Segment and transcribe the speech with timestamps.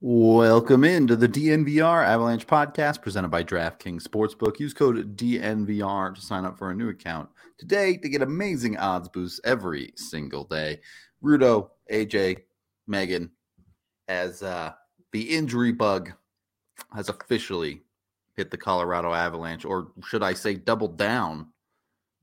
[0.00, 4.60] Welcome into the DNVR Avalanche podcast presented by DraftKings Sportsbook.
[4.60, 7.28] Use code DNVR to sign up for a new account
[7.58, 10.78] today to get amazing odds boosts every single day.
[11.20, 12.42] Rudo, AJ,
[12.86, 13.32] Megan,
[14.06, 14.70] as uh,
[15.10, 16.12] the injury bug
[16.94, 17.82] has officially
[18.36, 21.48] hit the Colorado Avalanche, or should I say, doubled down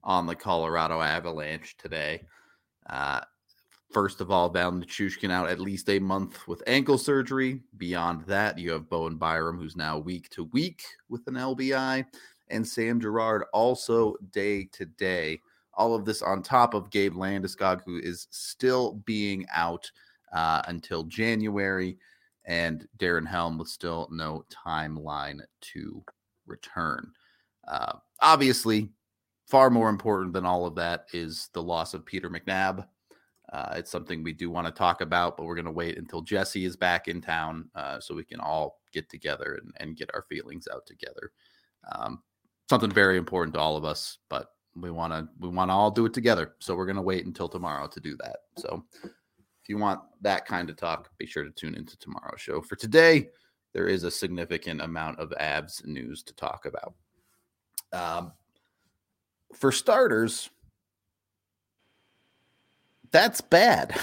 [0.02, 2.22] on the Colorado Avalanche today.
[2.89, 3.19] Uh,
[3.95, 7.61] First of all, Val Nichushkin out at least a month with ankle surgery.
[7.77, 12.05] Beyond that, you have Bowen Byram, who's now week to week with an LBI,
[12.49, 15.39] and Sam Girard also day to day.
[15.75, 19.89] All of this on top of Gabe Landeskog, who is still being out
[20.33, 21.97] uh, until January,
[22.43, 25.39] and Darren Helm with still no timeline
[25.71, 26.03] to
[26.45, 27.13] return.
[27.66, 28.89] Uh, obviously,
[29.47, 32.85] far more important than all of that is the loss of Peter McNab
[33.56, 36.22] uh, it's something we do want to talk about, but we're going to wait until
[36.22, 40.12] Jesse is back in town uh, so we can all get together and, and get
[40.14, 41.31] our feelings out together.
[41.89, 42.22] Um,
[42.67, 45.90] something very important to all of us, but we want to we want to all
[45.90, 46.56] do it together.
[46.59, 48.40] So we're going to wait until tomorrow to do that.
[48.57, 52.59] So if you want that kind of talk, be sure to tune into tomorrow's show.
[52.59, 53.29] For today,
[53.72, 56.94] there is a significant amount of Avs news to talk about.
[57.94, 58.34] Um,
[59.53, 60.50] for starters,
[63.16, 63.92] that's bad.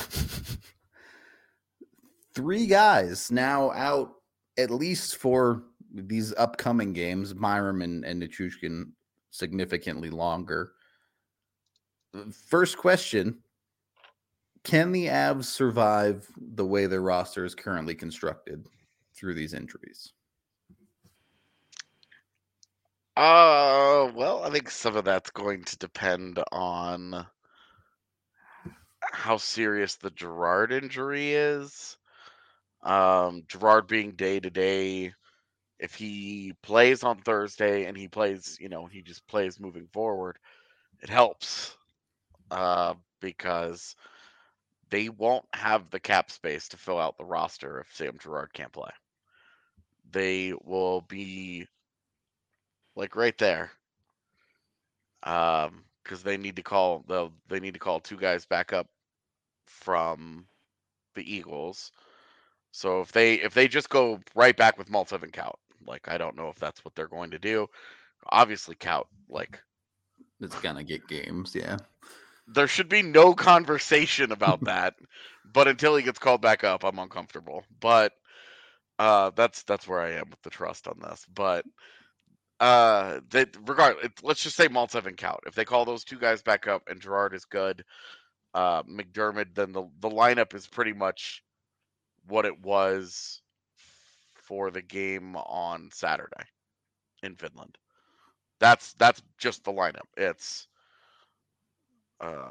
[2.34, 4.14] Three guys now out
[4.56, 7.34] at least for these upcoming games.
[7.34, 8.92] Byram and, and Nichushkin
[9.30, 10.72] significantly longer.
[12.48, 13.40] First question
[14.64, 18.66] Can the Avs survive the way their roster is currently constructed
[19.14, 20.14] through these injuries?
[23.14, 27.26] Uh, well, I think some of that's going to depend on
[29.10, 31.96] how serious the Girard injury is.
[32.82, 35.14] Um, Girard being day to day,
[35.78, 40.38] if he plays on Thursday and he plays, you know, he just plays moving forward,
[41.02, 41.76] it helps
[42.50, 43.96] uh, because
[44.90, 48.72] they won't have the cap space to fill out the roster if Sam Girard can't
[48.72, 48.90] play.
[50.12, 51.66] They will be
[52.94, 53.72] like right there.
[55.22, 58.86] Um, because they need to call they they need to call two guys back up
[59.66, 60.46] from
[61.14, 61.92] the Eagles.
[62.72, 66.18] So if they if they just go right back with Maltsev and Kaut, like I
[66.18, 67.68] don't know if that's what they're going to do.
[68.30, 69.60] Obviously, Kaut, like
[70.40, 71.76] it's gonna get games, yeah.
[72.48, 74.94] There should be no conversation about that.
[75.52, 77.64] but until he gets called back up, I'm uncomfortable.
[77.80, 78.12] But
[78.98, 81.26] uh, that's that's where I am with the trust on this.
[81.34, 81.64] But
[82.60, 85.40] uh, that regardless, let's just say Maltsev and Kaut.
[85.46, 87.84] If they call those two guys back up and Girard is good,
[88.54, 91.42] uh, MacDermid, then the the lineup is pretty much
[92.26, 93.40] what it was
[94.34, 96.44] for the game on Saturday
[97.22, 97.76] in Finland.
[98.60, 100.06] That's that's just the lineup.
[100.16, 100.68] It's
[102.20, 102.50] uh,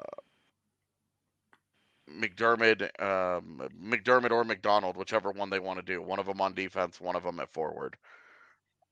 [2.10, 6.02] MacDermid, um, MacDermid or MacDonald, whichever one they want to do.
[6.02, 7.98] One of them on defense, one of them at forward.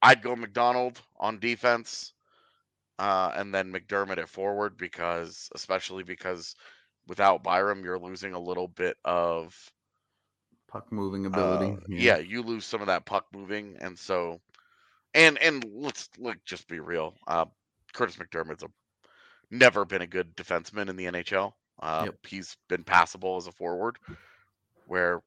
[0.01, 2.13] I'd go MacDonald on defense,
[2.97, 6.55] uh, and then MacDermid at forward because, especially because
[7.07, 9.55] without Byram, you're losing a little bit of
[10.67, 11.71] puck moving ability.
[11.71, 11.97] Uh, yeah.
[11.97, 12.17] yeah.
[12.17, 14.39] you lose some of that puck moving, and so,
[15.13, 17.15] and and let's let just be real.
[17.27, 17.45] Uh,
[17.93, 18.67] Kurtis MacDermid's a
[19.51, 21.53] never been a good defenseman in the NHL.
[21.81, 22.15] Uh, yep.
[22.27, 23.97] He's been passable as a forward,
[24.87, 25.21] where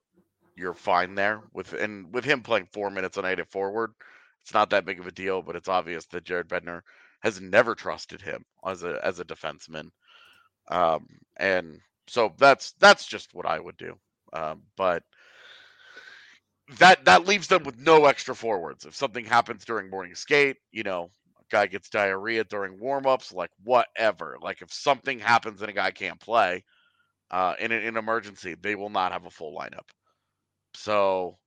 [0.56, 3.92] you're fine there with and with him playing four minutes a night at forward,
[4.42, 5.42] it's not that big of a deal.
[5.42, 6.82] But it's obvious that Jared Bednar
[7.22, 9.90] has never trusted him as a as a defenseman.
[10.70, 11.06] Um,
[11.36, 13.96] and so that's that's just what I would do.
[14.32, 15.04] Um, but
[16.78, 18.84] that that leaves them with no extra forwards.
[18.86, 21.10] If something happens during morning skate, you know,
[21.40, 24.38] a guy gets diarrhea during warmups, like whatever.
[24.40, 26.64] Like if something happens and a guy can't play,
[27.30, 29.88] uh, in an in emergency, they will not have a full lineup.
[30.74, 31.38] So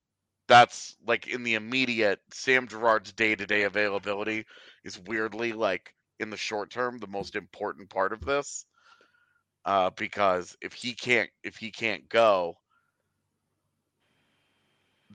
[0.47, 4.45] that's like in the immediate Sam Girard's day to day availability
[4.83, 8.65] is weirdly like in the short term the most important part of this.
[9.65, 12.57] Uh, because if he can't if he can't go,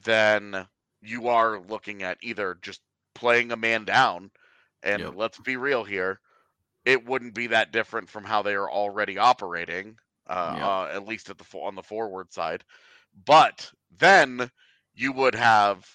[0.03, 0.67] then
[1.01, 2.81] you are looking at either just
[3.15, 4.31] playing a man down,
[4.83, 5.15] and Yep.
[5.15, 6.21] let's be real here,
[6.85, 9.97] it wouldn't be that different from how they are already operating,
[10.29, 10.73] uh, Yep.
[10.83, 12.65] uh, at least at the on the forward side.
[13.25, 14.51] But then
[15.01, 15.87] you would have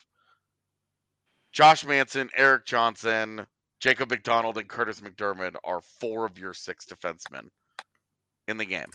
[1.52, 3.46] Josh Manson, Erik Johnson,
[3.80, 7.50] Jacob MacDonald, and Kurtis MacDermid are four of your six defensemen
[8.48, 8.90] in the game.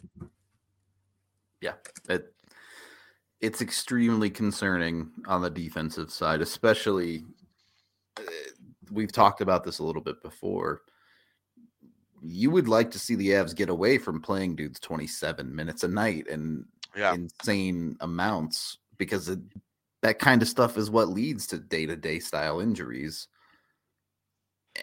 [1.61, 1.75] Yeah,
[2.09, 2.35] it
[3.41, 7.25] it's extremely concerning on the defensive side, especially.
[8.19, 8.23] uh,
[8.91, 10.83] We've talked about this a little bit before.
[12.23, 15.89] You would like to see the Avs get away from playing dudes 27 minutes a
[15.89, 16.67] night and
[16.97, 17.15] Yeah.
[17.15, 19.39] insane amounts because it,
[20.03, 23.29] that kind of stuff is what leads to day to day style injuries.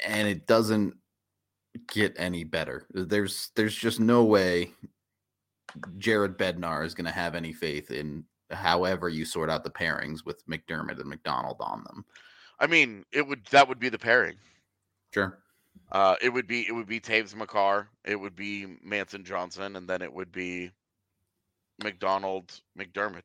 [0.06, 0.96] And it doesn't
[1.88, 2.86] get any better.
[2.92, 4.72] There's there's just no way
[5.98, 10.26] Jared Bednar is going to have any faith in however you sort out the pairings
[10.26, 12.06] with MacDermid and MacDonald on them.
[12.60, 14.36] I mean, it would that would be the pairing.
[15.14, 15.40] Sure.
[15.92, 19.88] Uh, it would be it would be Toews Makar, it would be Manson Johnson, and
[19.88, 20.72] then it would be
[21.84, 23.24] MacDonald MacDermid.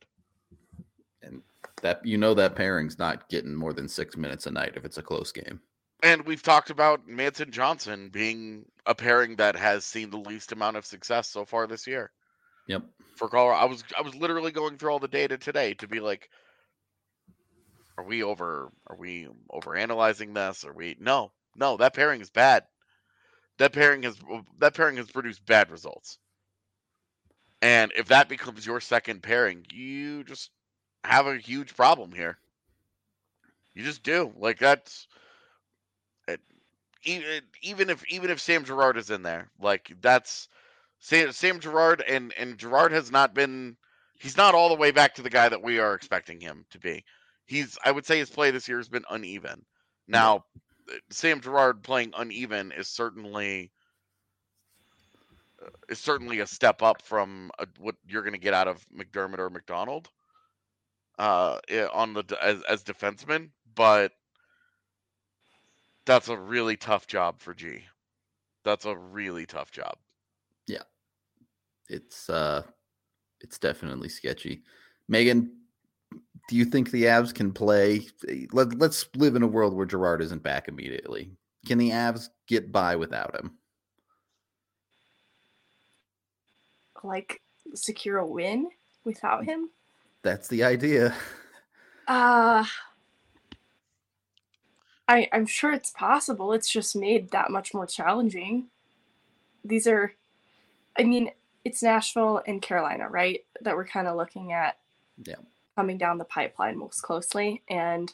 [1.23, 1.43] And
[1.83, 4.99] that you know that pairing's not getting more than six minutes a night if it's
[4.99, 5.61] a close game.
[6.03, 10.77] And we've talked about Manson Johnson being a pairing that has seen the least amount
[10.77, 12.11] of success so far this year.
[12.67, 12.83] Yep.
[13.17, 16.01] For Colorado, I was I was literally going through all the data today to be
[16.01, 16.29] like,
[17.99, 20.65] are we over are we over analyzing this?
[20.65, 22.65] Are we no no that pairing is bad.
[23.59, 24.17] That pairing has
[24.59, 26.19] that pairing has produced bad results.
[27.61, 30.51] And if that becomes your second pairing, you just
[31.05, 32.39] have a huge problem here.
[33.75, 34.33] You just do.
[34.37, 35.07] Like that's
[36.29, 36.41] it,
[37.05, 40.49] even even if even if Sam Girard is in there, like that's
[40.99, 43.77] Sam, Sam Girard and and Girard has not been
[44.19, 46.79] he's not all the way back to the guy that we are expecting him to
[46.79, 47.05] be.
[47.47, 49.65] He's I would say his play this year has been uneven.
[50.07, 50.45] Now,
[50.91, 53.73] uh, Sam Girard playing uneven is certainly
[55.89, 59.39] is certainly a step up from uh what you're going to get out of MacDermid
[59.39, 60.11] or MacDonald
[61.19, 61.59] uh
[61.93, 64.13] on the as as defenseman, but
[66.05, 67.85] that's a really tough job for G.
[68.65, 69.97] That's a really tough job.
[70.67, 70.83] Yeah,
[71.89, 72.63] it's uh
[73.41, 74.63] it's definitely sketchy.
[75.09, 75.51] Megan,
[76.49, 78.07] do you think the Avs can play?
[78.53, 81.33] Let, let's live in a world where Girard isn't back immediately.
[81.67, 83.59] Can the Avs get by without him?
[87.05, 87.41] like
[87.75, 88.69] secure a win
[89.05, 89.71] without him.
[90.23, 91.15] That's the idea.
[92.07, 92.65] Uh
[95.09, 96.53] I I'm sure it's possible.
[96.53, 98.69] It's just made that much more challenging.
[99.65, 100.15] These are
[100.99, 101.31] I mean,
[101.65, 103.45] it's Nashville and Carolina, right?
[103.63, 104.79] That we're kind of looking at
[105.25, 105.37] Yeah.
[105.77, 107.63] coming down the pipeline most closely.
[107.69, 108.13] And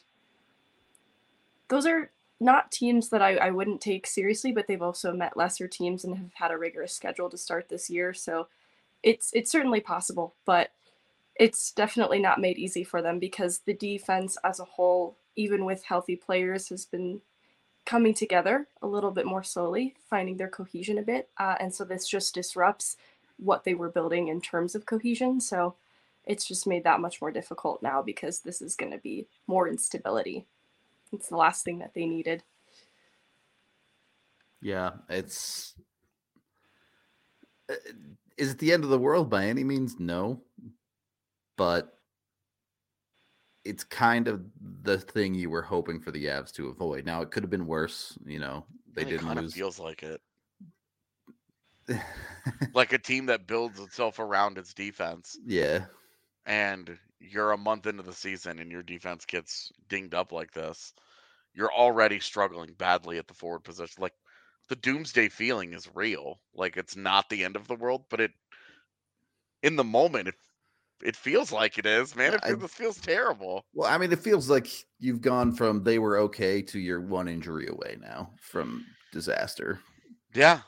[1.69, 5.67] those are not teams that I, I wouldn't take seriously, but they've also met lesser
[5.67, 8.13] teams and have had a rigorous schedule to start this year.
[8.13, 8.47] So
[9.03, 10.71] it's it's certainly possible, but
[11.39, 15.83] it's definitely not made easy for them because the defense as a whole, even with
[15.85, 17.21] healthy players, has been
[17.85, 21.29] coming together a little bit more slowly, finding their cohesion a bit.
[21.37, 22.97] Uh, and so this just disrupts
[23.37, 25.39] what they were building in terms of cohesion.
[25.39, 25.75] So
[26.25, 29.69] it's just made that much more difficult now because this is going to be more
[29.69, 30.45] instability.
[31.13, 32.43] It's the last thing that they needed.
[34.61, 35.73] Yeah, it's
[37.69, 37.75] uh,
[38.37, 39.99] is it the end of the world by any means?
[39.99, 40.41] No,
[41.59, 41.99] but
[43.65, 44.41] it's kind of
[44.83, 47.05] the thing you were hoping for the Avs to avoid.
[47.05, 48.17] Now it could have been worse.
[48.25, 49.53] You know, they it didn't kind of lose.
[49.53, 50.21] feels like it.
[52.73, 55.37] Like a team that builds itself around its defense.
[55.45, 55.85] yeah,
[56.45, 60.93] and you're a month into the season and your defense gets dinged up like this,
[61.53, 64.01] you're already struggling badly at the forward position.
[64.01, 64.13] Like
[64.69, 66.39] the doomsday feeling is real.
[66.55, 68.31] Like it's not the end of the world, but it
[69.61, 70.35] in the moment it
[71.03, 72.33] it feels like it is, man.
[72.33, 73.65] It I- feels, this feels terrible.
[73.73, 74.67] Well, I mean, it feels like
[74.99, 79.79] you've gone from they were okay to you're one injury away now from disaster.
[80.33, 80.61] Yeah.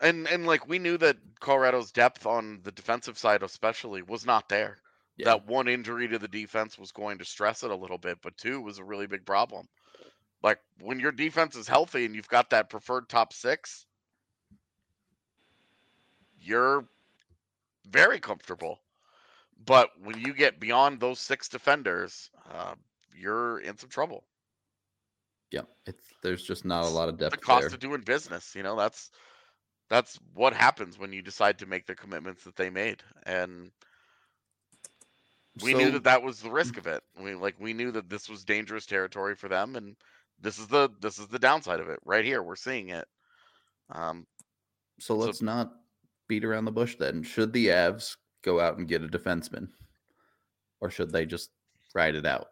[0.00, 4.48] And and like we knew that Colorado's depth on the defensive side especially was not
[4.48, 4.78] there.
[5.16, 5.26] Yeah.
[5.26, 8.36] that one injury to the defense was going to stress it a little bit, but
[8.38, 9.66] two was a really big problem.
[10.42, 13.84] Like when your defense is healthy and you've got that preferred top six,
[16.40, 16.86] you're
[17.90, 18.78] very comfortable.
[19.64, 22.74] But when you get beyond those six defenders, uh,
[23.14, 24.24] you're in some trouble.
[25.50, 27.32] Yeah, it's there's just not a lot of depth.
[27.32, 27.74] The cost there.
[27.74, 29.10] of doing business, you know, that's
[29.88, 33.70] that's what happens when you decide to make the commitments that they made, and
[35.62, 37.02] we knew that that was the risk of it.
[37.20, 39.96] We like we knew that this was dangerous territory for them, and
[40.40, 42.42] this is the this is the downside of it right here.
[42.42, 43.06] We're seeing it.
[43.90, 44.26] Um,
[45.00, 45.72] So let's not
[46.28, 47.24] beat around the bush then.
[47.24, 49.68] Should the Avs go out and get a defenseman?
[50.80, 51.50] Or should they just
[51.94, 52.50] ride it out?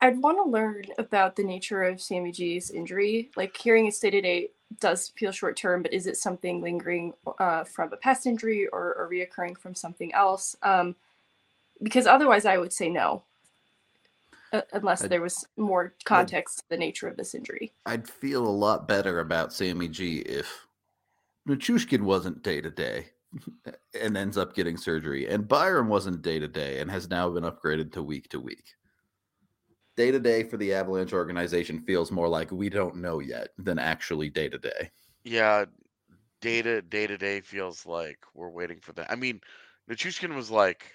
[0.00, 3.30] I'd want to learn about the nature of Sammy G's injury.
[3.36, 7.64] Like hearing it stated it does feel short term, but is it something lingering uh,
[7.64, 10.54] from a past injury or, or reoccurring from something else?
[10.62, 10.94] Um,
[11.82, 13.24] because otherwise, I would say no,
[14.52, 17.72] uh, unless I'd- there was more context to the nature of this injury.
[17.86, 20.66] I'd feel a lot better about Sammy G if
[21.48, 23.06] Nichushkin wasn't day to day
[23.66, 27.30] eh, and ends up getting surgery, and Byram wasn't day to day and has now
[27.30, 28.74] been upgraded to week to week.
[29.96, 33.78] Day to day for the Avalanche organization feels more like we don't know yet than
[33.78, 34.90] actually day to day.
[35.24, 35.64] yeah,
[36.40, 39.10] day to day to day feels like we're waiting for that.
[39.10, 39.40] I mean,
[39.90, 40.92] Nichushkin was like,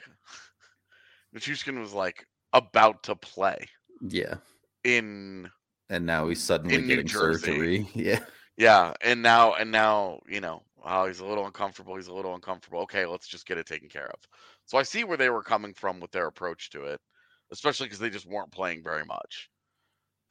[1.35, 3.65] Nichushkin was like about to play
[4.01, 4.35] Yeah.
[4.83, 5.49] in
[5.89, 7.87] And now he's suddenly getting surgery.
[7.95, 8.19] Yeah.
[8.57, 11.95] Yeah, and now and now, you know, oh, he's a little uncomfortable.
[11.95, 12.81] He's a little uncomfortable.
[12.81, 14.19] Okay, let's just get it taken care of.
[14.65, 17.01] So I see where they were coming from with their approach to it,
[17.51, 19.49] especially because they just weren't playing very much.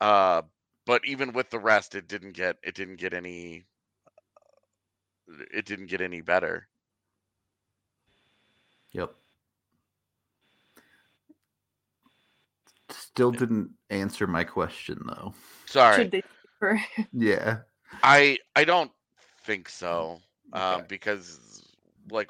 [0.00, 0.42] Uh,
[0.86, 3.66] but even with the rest, it didn't get it didn't get any
[5.52, 6.68] it didn't get any better.
[8.92, 9.14] Yep.
[12.90, 15.34] Still didn't answer my question though.
[15.66, 16.22] Sorry, Should they?
[16.58, 16.80] For,
[17.12, 17.60] Yeah.
[18.02, 18.90] I I don't
[19.44, 20.20] think so.
[20.52, 20.86] Um, Okay.
[20.88, 21.64] because
[22.10, 22.28] like,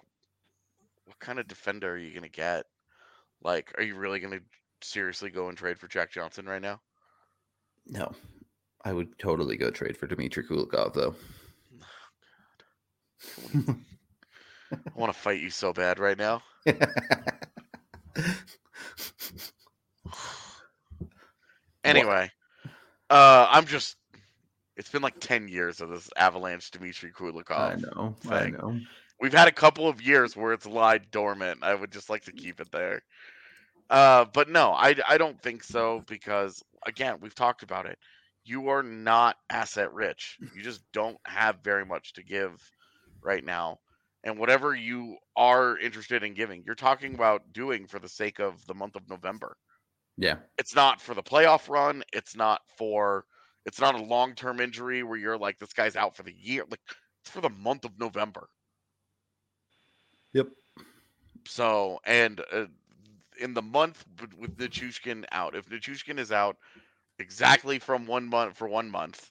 [1.07, 2.67] what kind of defender are you gonna get?
[3.43, 4.41] Like, are you really gonna
[4.83, 6.81] seriously go and trade for Jack Johnson right now?
[7.87, 8.12] No.
[8.85, 11.14] I would totally go trade for Dmitry Kulikov though.
[14.95, 16.43] I want to fight you so bad right now.
[21.85, 22.31] Anyway,
[23.11, 23.97] uh, I'm just.
[24.82, 27.52] It's been like ten years of this Avalanche Dmitry Kulikov.
[27.52, 28.16] I know.
[28.28, 28.80] I know.
[29.20, 31.60] We've had a couple of years where it's lied dormant.
[31.62, 33.04] I would just like to keep it there.
[33.88, 37.96] Uh, but no, I, I don't think so because again, we've talked about it.
[38.44, 40.36] You are not asset rich.
[40.52, 42.60] You just don't have very much to give
[43.22, 43.78] right now.
[44.24, 48.66] And whatever you are interested in giving, you're talking about doing for the sake of
[48.66, 49.56] the month of November.
[50.18, 50.38] Yeah.
[50.58, 52.02] It's not for the playoff run.
[52.12, 53.26] It's not for
[53.66, 56.64] it's not a long term injury where you're like this guy's out for the year.
[56.69, 56.81] Like
[57.23, 58.49] it's for the month of November.
[60.33, 60.49] Yep.
[61.47, 62.66] So, and uh,
[63.40, 64.04] in the month
[64.38, 66.57] with- Nichushkin out, if Nichushkin is out
[67.19, 69.31] exactly from one month for one month,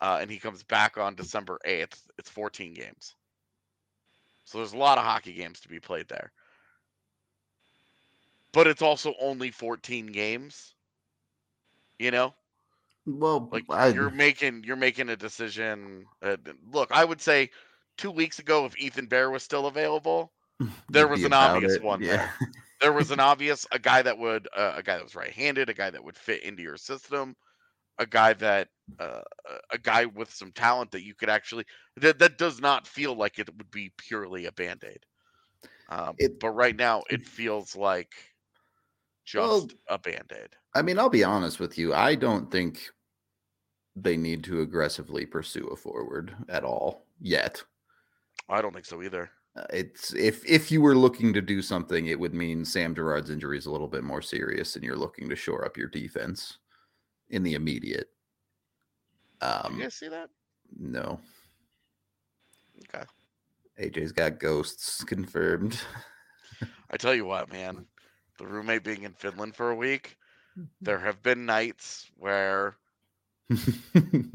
[0.00, 3.14] uh, and he comes back on December 8th, it's 14 games.
[4.44, 6.30] So there's a lot of hockey games to be played there.
[8.52, 10.74] But it's also only 14 games.
[11.98, 12.34] You know?
[13.06, 16.10] Well, Like I, you're making you're making a decision.
[16.22, 17.50] Uh, look, I would say
[17.98, 20.32] 2 weeks ago if Ethan Bear was still available,
[20.90, 22.06] there was an obvious it, one Yeah.
[22.06, 22.34] there.
[22.80, 25.74] there was an obvious a guy that would uh, a guy that was right-handed, a
[25.74, 27.36] guy that would fit into your system,
[27.98, 28.68] a guy that
[29.00, 29.22] uh,
[29.72, 33.38] a guy with some talent that you could actually that that does not feel like
[33.40, 35.04] it would be purely a band-aid.
[35.88, 38.33] Um, It- but right now it feels like
[39.24, 40.56] just Well- a band-aid.
[40.74, 41.94] I mean, I'll be honest with you.
[41.94, 42.90] I don't think
[43.96, 47.62] they need to aggressively pursue a forward at all yet.
[48.48, 49.30] I don't think so either.
[49.56, 53.30] Uh, It's if if you were looking to do something, it would mean Sam Girard's
[53.30, 56.58] injury is a little bit more serious, and you're looking to shore up your defense
[57.28, 58.10] in the immediate.
[59.40, 60.28] Um, you guys see that?
[60.76, 61.20] no,
[62.88, 63.04] Okay.
[63.78, 65.80] AJ's got ghosts confirmed.
[66.90, 67.86] I tell you what, man,
[68.38, 70.16] the roommate being in Finland for a week,
[70.58, 70.66] mm-hmm.
[70.80, 72.76] there have been nights where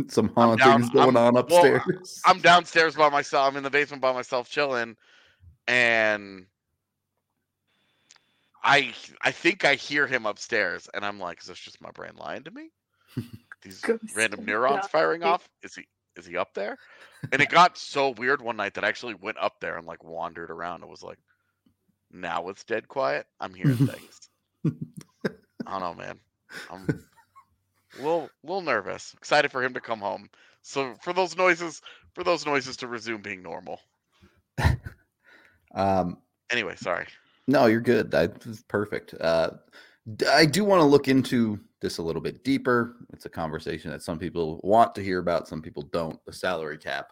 [0.08, 2.22] Some I'm down- going I'm- on well, upstairs.
[2.26, 3.48] I'm downstairs by myself.
[3.48, 4.96] I'm in the basement by myself, chilling,
[5.68, 6.46] and
[8.64, 12.12] I I think I hear him upstairs, and I'm like, is this just my brain
[12.18, 12.70] lying to me?
[13.62, 13.84] These
[14.16, 15.50] random neurons firing off?
[15.64, 16.78] Is he is he up there?
[17.32, 20.04] And it got so weird one night that I actually went up there and like
[20.04, 21.18] wandered around and was like,
[22.12, 23.28] now it's dead quiet.
[23.40, 24.30] I'm hearing things.
[25.66, 26.20] I don't know, man.
[26.72, 26.88] I'm
[27.98, 29.14] a little, little nervous.
[29.18, 30.30] Excited for him to come home.
[30.62, 31.82] So for those noises,
[32.14, 33.80] for those noises to resume being normal.
[35.76, 36.18] Um,
[36.52, 37.06] Anyway, sorry.
[37.48, 38.14] No, you're good.
[38.14, 38.28] I,
[38.68, 39.14] perfect.
[39.20, 39.52] Uh,
[40.32, 42.96] I do want to look into this a little bit deeper.
[43.14, 46.24] It's a conversation that some people want to hear about, some people don't.
[46.26, 47.12] The salary cap,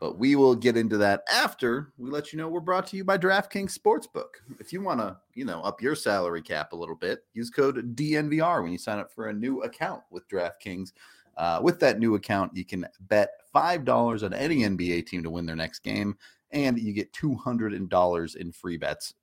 [0.00, 3.04] but we will get into that after we let you know we're brought to you
[3.04, 4.40] by DraftKings Sportsbook.
[4.60, 7.96] If you want to, you know, up your salary cap a little bit, use code
[7.96, 10.92] DNVR when you sign up for a new account with DraftKings.
[11.36, 15.30] Uh, with that new account, you can bet five dollars on any NBA team to
[15.30, 16.16] win their next game,
[16.50, 19.14] and you get two hundred dollars in free bets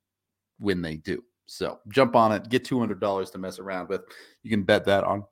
[0.58, 1.22] when they do.
[1.46, 4.02] So jump on it, get $200 to mess around with.
[4.42, 5.24] You can bet that on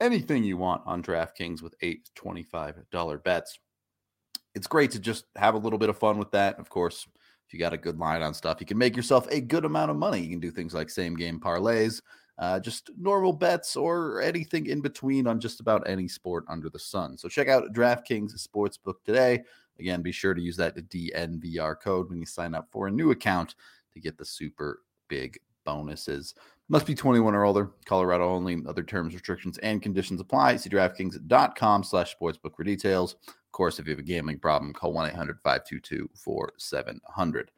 [0.00, 3.58] anything you want on DraftKings with eight $25 bets.
[4.54, 6.58] It's great to just have a little bit of fun with that.
[6.58, 7.06] Of course,
[7.46, 9.90] if you got a good line on stuff, you can make yourself a good amount
[9.90, 10.20] of money.
[10.20, 12.00] You can do things like same game parlays,
[12.38, 16.78] uh, just normal bets, or anything in between on just about any sport under the
[16.78, 17.16] sun.
[17.16, 19.42] So check out DraftKings Sportsbook today.
[19.78, 23.10] Again, be sure to use that DNVR code when you sign up for a new
[23.10, 23.54] account
[23.92, 26.34] to get the super big bonuses.
[26.68, 27.70] Must be 21 or older.
[27.84, 28.62] Colorado only.
[28.66, 30.56] Other terms, restrictions, and conditions apply.
[30.56, 33.16] See DraftKings.com slash sportsbook for details.
[33.52, 37.48] Of course, if you have a gambling problem, call 1-800-522-4700.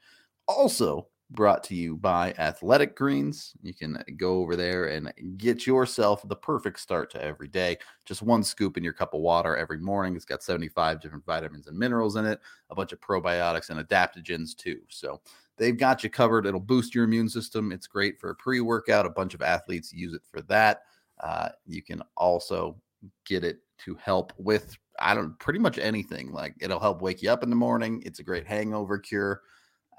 [0.49, 3.53] Also brought to you by Athletic Greens.
[3.63, 7.79] You can go over there and get yourself the perfect start to every day.
[8.07, 10.17] Just one scoop in your cup of water every morning.
[10.17, 14.57] It's got 75 different vitamins and minerals in it, a bunch of probiotics and adaptogens
[14.57, 14.81] too.
[14.89, 15.21] So
[15.57, 16.45] they've got you covered.
[16.45, 17.71] It'll boost your immune system.
[17.71, 19.07] It's great for a pre workout.
[19.07, 20.83] A bunch of athletes use it for that.
[21.21, 22.77] Uh, you can also
[23.25, 26.33] get it to help with, I don't pretty much anything.
[26.33, 28.03] Like it'll help wake you up in the morning.
[28.07, 29.43] It's a great hangover cure.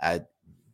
[0.01, 0.21] I,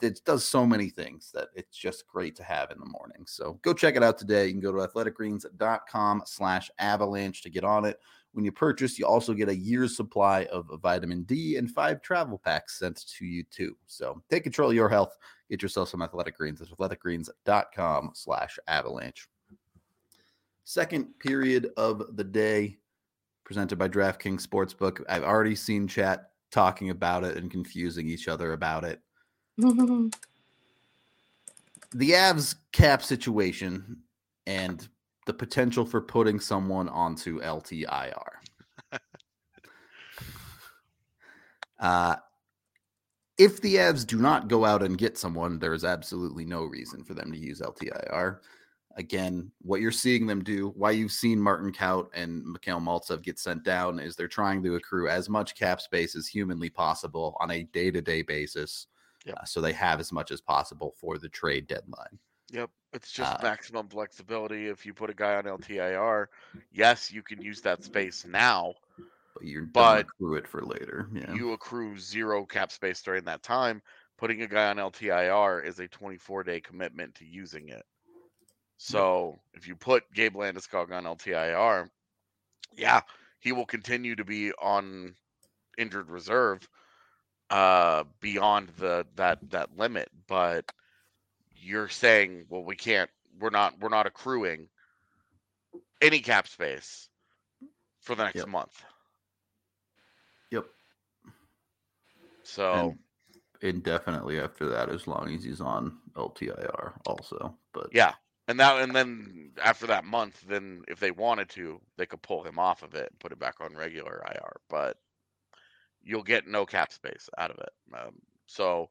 [0.01, 3.23] it does so many things that it's just great to have in the morning.
[3.27, 4.47] So go check it out today.
[4.47, 8.00] You can go to athleticgreens.com slash avalanche to get on it.
[8.33, 12.37] When you purchase, you also get a year's supply of vitamin D and five travel
[12.37, 13.75] packs sent to you too.
[13.85, 15.17] So take control of your health.
[15.50, 19.27] Get yourself some athletic greens at athleticgreens.com slash avalanche.
[20.63, 22.77] Second period of the day
[23.51, 25.03] presented by DraftKings Sportsbook.
[25.09, 29.01] I've already seen chat talking about it and confusing each other about it.
[29.57, 30.11] the
[31.92, 33.98] Avs cap situation
[34.48, 34.87] and
[35.25, 38.14] the potential for putting someone onto LTIR.
[41.81, 42.16] uh,
[43.37, 47.03] if the Avs do not go out and get someone, there is absolutely no reason
[47.03, 48.37] for them to use LTIR.
[48.97, 53.39] Again, what you're seeing them do, why you've seen Martin Kaut and Mikhail Maltsev get
[53.39, 57.51] sent down, is they're trying to accrue as much cap space as humanly possible on
[57.51, 58.87] a day to day basis.
[59.25, 59.35] Yep.
[59.37, 62.19] Uh, so they have as much as possible for the trade deadline.
[62.51, 64.67] Yep, it's just Uh, maximum flexibility.
[64.67, 66.27] If you put a guy on LTIR,
[66.71, 68.73] yes, you can use that space now.
[69.33, 71.07] But you But accrue it for later.
[71.13, 71.33] Yeah.
[71.33, 73.81] You accrue zero cap space during that time.
[74.17, 77.85] Putting a guy on LTIR is a 24 day commitment to using it.
[78.83, 81.89] So if you put Gabe Landeskog on LTIR,
[82.75, 83.01] yeah,
[83.39, 85.15] he will continue to be on
[85.77, 86.67] injured reserve
[87.50, 90.65] uh beyond the that that limit but
[91.61, 94.67] you're saying well we can't we're not we're not accruing
[96.01, 97.09] any cap space
[98.01, 98.48] for the next Yep.
[98.48, 98.83] month
[100.51, 100.65] Yep.
[102.44, 103.00] so And
[103.61, 107.55] indefinitely after that, as long as he's on LTIR, also.
[107.74, 108.13] But yeah
[108.51, 112.44] and that and then after that month then if they wanted to they could pull
[112.44, 114.98] him off of it and put it back on regular ir but
[116.03, 117.70] you'll get no cap space out of it.
[117.94, 118.14] Um,
[118.48, 118.90] so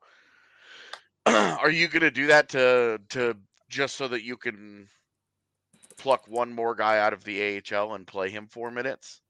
[1.27, 3.37] are you going to do that to to
[3.69, 4.89] just so that you can
[5.97, 9.21] pluck one more guy out of the AHL and play him 4 minutes?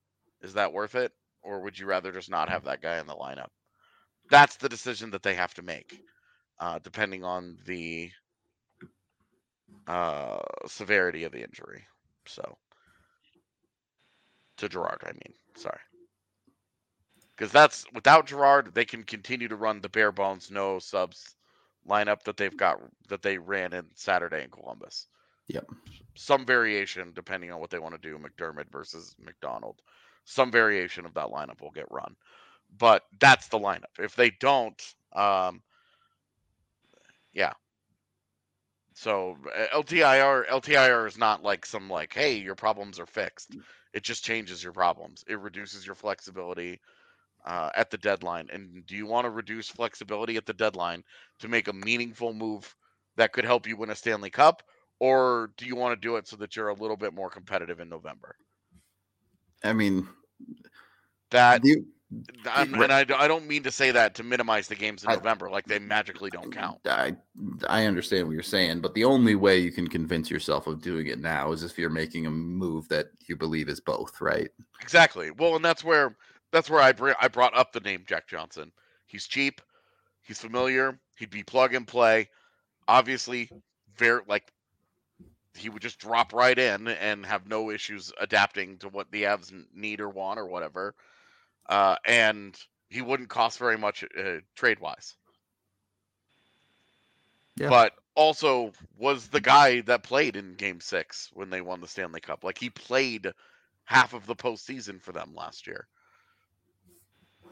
[0.42, 1.12] Is that worth it?
[1.42, 3.48] Or would you rather just not have that guy in the lineup?
[4.30, 5.98] That's the decision that they have to make
[6.60, 8.10] uh, depending on the
[9.86, 11.84] uh, severity of the injury.
[12.26, 12.56] So
[14.58, 15.80] to Girard, I mean, sorry,
[17.36, 21.36] because that's without Girard, they can continue to run the bare bones, no subs
[21.88, 22.78] lineup that they've got
[23.08, 25.06] that they ran in Saturday in Columbus.
[25.48, 25.66] Yep.
[26.14, 29.80] Some variation depending on what they want to do, MacDermid versus MacDonald.
[30.24, 32.14] Some variation of that lineup will get run,
[32.78, 33.98] but that's the lineup.
[33.98, 35.62] If they don't, um,
[37.32, 37.52] yeah,
[39.00, 43.56] so uh, LTIR LTIR is not like some like hey your problems are fixed.
[43.94, 45.24] It just changes your problems.
[45.26, 46.80] It reduces your flexibility
[47.44, 48.48] uh, at the deadline?
[48.52, 51.02] And do you want to reduce flexibility at the deadline
[51.40, 52.74] to make a meaningful move
[53.16, 54.62] that could help you win a Stanley Cup?
[54.98, 57.80] Or do you want to do it so that you're a little bit more competitive
[57.80, 58.36] in November?
[59.64, 60.06] I mean,
[61.30, 61.84] That the,
[62.52, 65.14] I'm, and I, I don't mean to say that to minimize the games in I-
[65.14, 66.78] November, like they magically don't count.
[66.86, 67.14] I
[67.68, 71.06] I understand what you're saying, but the only way you can convince yourself of doing
[71.06, 74.50] it now is if you're making a move that you believe is both, right?
[74.80, 75.30] Exactly.
[75.30, 76.16] Well, and that's where
[76.52, 78.72] that's where I br- I brought up the name Jack Johnson.
[79.06, 79.60] He's cheap,
[80.22, 82.28] he's familiar, he'd be plug and play.
[82.88, 83.50] Obviously,
[83.96, 84.52] very like
[85.54, 89.52] he would just drop right in and have no issues adapting to what the Avs
[89.74, 90.94] need or want or whatever.
[91.70, 95.14] Uh, and he wouldn't cost very much uh, trade wise.
[97.56, 97.68] Yeah.
[97.68, 102.20] But also was the guy that played in Game Six when they won the Stanley
[102.20, 102.42] Cup.
[102.42, 103.32] Like he played
[103.84, 105.86] half of the postseason for them last year.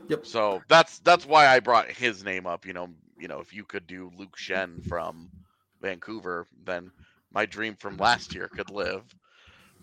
[0.08, 0.26] Yep.
[0.26, 2.66] So that's that's why I brought his name up.
[2.66, 5.30] You know, you know, if you could do Luke Schenn from
[5.80, 6.90] Vancouver, then
[7.32, 9.02] my dream from last year could live.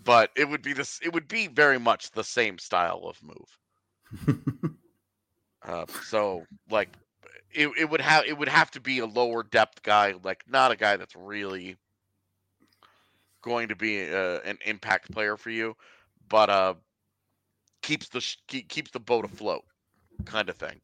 [0.04, 1.00] But it would be this.
[1.02, 3.58] It would be very much the same style of move.
[5.68, 6.90] Uh, so like,
[7.52, 10.72] it, it would have it would have to be a lower depth guy, like not
[10.72, 11.78] a guy that's really
[13.42, 15.76] going to be uh, an impact player for you,
[16.30, 16.74] but uh,
[17.82, 19.64] keeps the keeps the boat afloat,
[20.26, 20.80] kind of thing.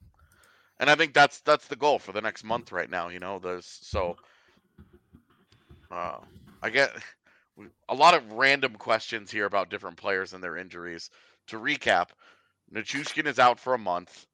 [0.80, 3.10] And I think that's that's the goal for the next month right now.
[3.10, 4.16] You know, there's so
[5.92, 6.18] uh,
[6.62, 6.92] I get
[7.90, 11.10] a lot of random questions here about different players and their injuries.
[11.48, 12.10] To recap,
[12.74, 14.26] Nichushkin is out for a month.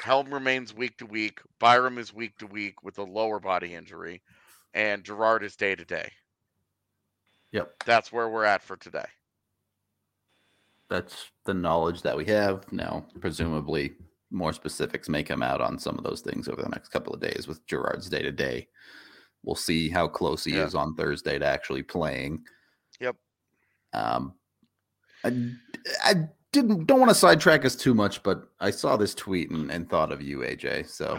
[0.00, 1.40] Helm remains week to week.
[1.60, 4.22] Byram is week to week with a lower body injury,
[4.72, 6.10] and Girard is day to day.
[7.52, 7.84] Yep.
[7.86, 9.04] That's where we're at for today.
[10.90, 13.06] That's the knowledge that we have now.
[13.20, 13.92] Presumably,
[14.30, 17.20] more specifics may come out on some of those things over the next couple of
[17.20, 18.68] days with Girard's day to day.
[19.44, 20.64] We'll see how close he Yeah.
[20.64, 22.44] is on Thursday to actually playing.
[23.00, 23.16] Yep.
[23.92, 24.34] Um,
[25.22, 25.52] I,
[26.02, 26.14] I
[26.54, 29.90] didn't don't want to sidetrack us too much, but I saw this tweet and, and
[29.90, 30.88] thought of you, AJ.
[30.88, 31.18] So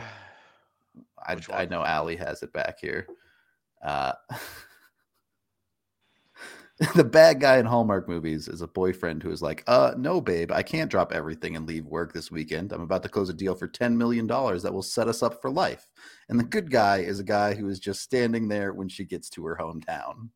[1.28, 3.08] I, I know Allie has it back here.
[3.84, 4.13] Uh,
[6.95, 10.52] the bad guy in Hallmark movies is a boyfriend who is like, uh, no, babe,
[10.52, 12.71] I can't drop everything and leave work this weekend.
[12.71, 15.50] I'm about to close a deal for $10 million that will set us up for
[15.50, 15.88] life.
[16.30, 19.30] And the good guy is a guy who is just standing there when she gets
[19.32, 20.30] to her hometown.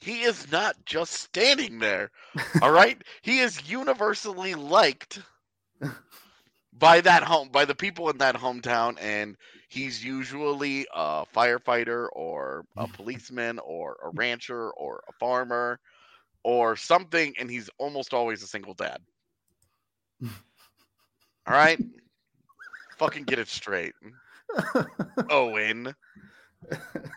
[0.00, 2.10] He is not just standing there.
[2.62, 3.00] All right?
[3.22, 5.20] he is universally liked
[6.76, 9.36] by that home by the people in that hometown and
[9.68, 15.78] he's usually a firefighter or a policeman or a rancher or a farmer
[16.42, 18.98] or something and he's almost always a single dad.
[20.22, 21.80] All right?
[22.98, 23.94] Fucking get it straight.
[25.30, 25.94] Owen.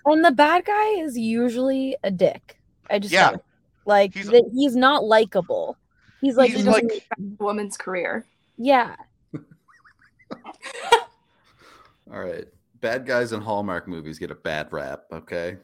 [0.06, 2.58] And the bad guy is usually a dick.
[2.90, 3.32] I just Yeah.
[3.32, 3.44] know.
[3.86, 5.78] like He's- he's, he's not likable.
[6.22, 8.26] He's like He's he like- a woman's career.
[8.58, 8.96] yeah.
[12.12, 12.46] All right.
[12.80, 15.58] Bad guys in Hallmark movies get a bad rap, okay?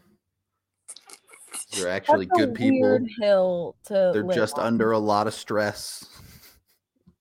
[1.73, 2.81] They're actually That's a good people.
[2.81, 4.65] weird hill to They're live just on.
[4.65, 6.05] under a lot of stress,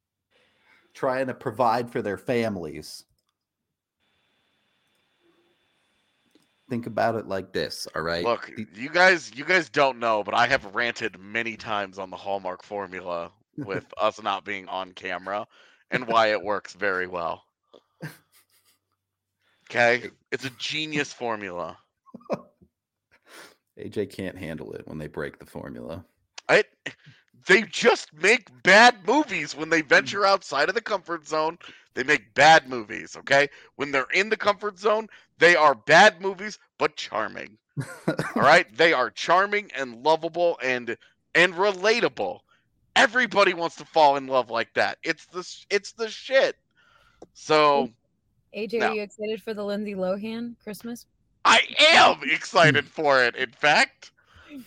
[0.94, 3.04] trying to provide for their families.
[6.72, 8.24] Think about it like this, all right?
[8.24, 12.16] Look, you guys, you guys don't know, but I have ranted many times on the
[12.16, 15.46] Hallmark formula with us not being on camera
[15.90, 17.44] and why it works very well.
[19.68, 21.76] Okay, it's a genius formula.
[23.78, 26.02] AJ can't handle it when they break the formula.
[26.48, 26.64] I,
[27.46, 31.58] they just make bad movies when they venture outside of the comfort zone.
[31.94, 33.16] They make bad movies.
[33.16, 37.58] Okay, when they're in the comfort zone, they are bad movies but charming.
[38.36, 40.96] All right, they are charming and lovable and
[41.34, 42.40] and relatable.
[42.96, 44.98] Everybody wants to fall in love like that.
[45.02, 46.56] It's the it's the shit.
[47.34, 47.90] So
[48.54, 48.86] AJ, No.
[48.86, 51.06] are you excited for the Lindsay Lohan Christmas?
[51.44, 53.36] I am excited for it.
[53.36, 54.12] In fact,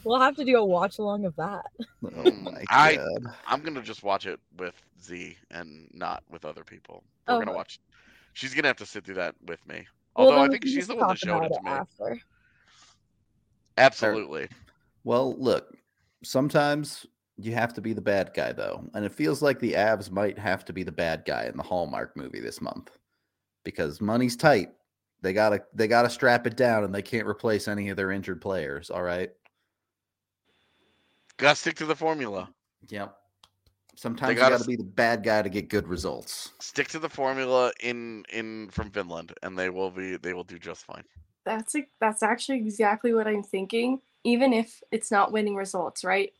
[0.03, 1.65] We'll have to do a watch along of that.
[2.03, 3.33] Oh my I- god.
[3.47, 7.03] I'm gonna just watch it with Z and not with other people.
[7.27, 7.79] Oh, We're gonna watch.
[8.33, 9.85] She's gonna have to sit through that with me.
[10.15, 11.69] Although then I think she's the one that talk showed it to me.
[11.71, 12.19] after.
[13.77, 14.47] Absolutely.
[15.03, 15.75] Well, look,
[16.23, 17.05] sometimes
[17.37, 18.83] you have to be the bad guy, though.
[18.93, 21.63] And it feels like the Avs might have to be the bad guy in the
[21.63, 22.97] Hallmark movie this month
[23.63, 24.69] because money's tight.
[25.21, 28.41] They gotta they gotta strap it down and they can't replace any of their injured
[28.41, 28.89] players.
[28.89, 29.31] All right.
[31.37, 32.49] Gotta stick to the formula.
[32.87, 33.15] Yep.
[33.95, 36.51] Sometimes you gotta got to be the bad guy to get good results.
[36.59, 40.59] Stick to the formula in in from Finland, and they will be they will do
[40.59, 41.03] just fine.
[41.45, 44.01] That's a, that's actually exactly what I'm thinking.
[44.23, 46.33] Even if it's not winning results, right?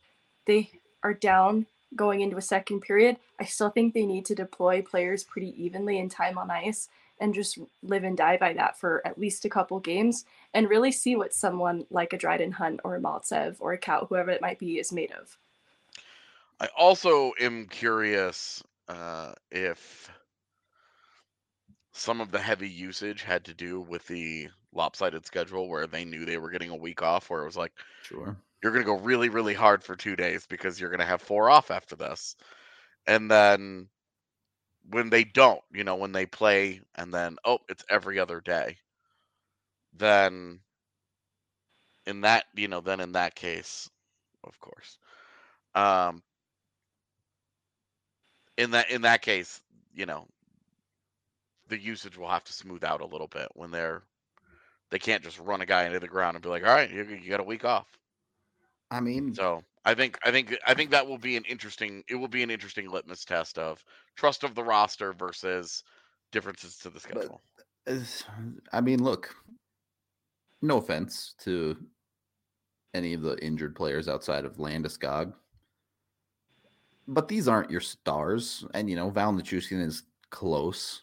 [0.46, 0.70] They
[1.02, 3.16] are down going into a second period.
[3.40, 6.88] I still think they need to deploy players pretty evenly in time on ice
[7.20, 10.24] and just live and die by that for at least a couple games
[10.54, 14.08] and really see what someone like a Dryden Hunt or a Maltsev or a Kaut,
[14.08, 15.36] whoever it might be, is made of.
[16.60, 20.10] I also am curious uh, if
[21.92, 26.24] some of the heavy usage had to do with the lopsided schedule where they knew
[26.24, 28.36] they were getting a week off, where it was like, Sure.
[28.62, 31.22] you're going to go really, really hard for two days because you're going to have
[31.22, 32.36] four off after this.
[33.06, 33.88] And then
[34.90, 38.78] when they don't, you know, when they play and then, oh, it's every other day,
[39.92, 40.60] then
[42.06, 43.90] in that, you know, then in that case,
[44.44, 44.98] of course,
[45.74, 46.22] um,
[48.56, 49.60] in that in that case,
[49.94, 50.26] you know,
[51.68, 54.02] the usage will have to smooth out a little bit when they're
[54.90, 57.04] they can't just run a guy into the ground and be like, all right, you,
[57.04, 57.86] you got a week off.
[58.90, 62.16] I mean, So I think I think I think that will be an interesting it
[62.16, 63.82] will be an interesting litmus test of
[64.16, 65.84] trust of the roster versus
[66.32, 67.40] differences to the schedule.
[67.86, 68.24] as-
[68.72, 69.34] I mean, look.
[70.62, 71.76] No offense to
[72.94, 75.32] any of the injured players outside of Landeskog,
[77.06, 78.64] but these aren't your stars.
[78.74, 81.02] And you know, Val Nichushkin is close,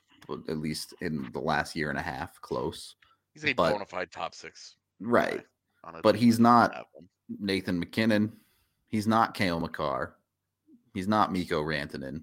[0.50, 2.96] at least in the last year and a half, close.
[3.34, 4.76] He's a but- bona fide top six.
[5.00, 5.38] Right.
[5.38, 5.43] guy
[5.89, 6.88] on a But he's not.
[7.39, 8.36] Nathan MacKinnon.
[8.93, 10.17] He's not Cale Makar.
[10.93, 12.21] He's not Mikko Rantanen.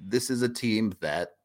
[0.00, 1.36] This is a team that,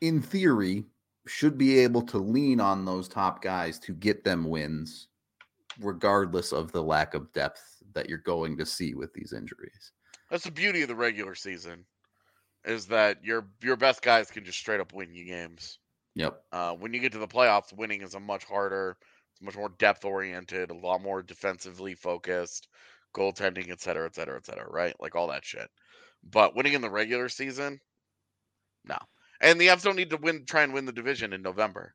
[0.00, 0.86] in theory,
[1.26, 5.08] should be able to lean on those top guys to get them wins,
[5.80, 9.92] regardless of the lack of depth that you're going to see with these injuries.
[10.30, 11.84] That's the beauty of the regular season,
[12.64, 15.78] is that your your best guys can just straight up win you games.
[16.14, 16.42] Yep.
[16.52, 18.96] Uh, when you get to the playoffs, winning is a much harder,
[19.42, 22.68] much more depth oriented, a lot more defensively focused,
[23.14, 24.94] goaltending, et cetera, et cetera, et cetera, right?
[25.00, 25.68] Like all that shit.
[26.30, 27.80] But winning in the regular season,
[28.84, 28.98] no.
[29.40, 31.94] And the Avs don't need to win, try and win the division in November.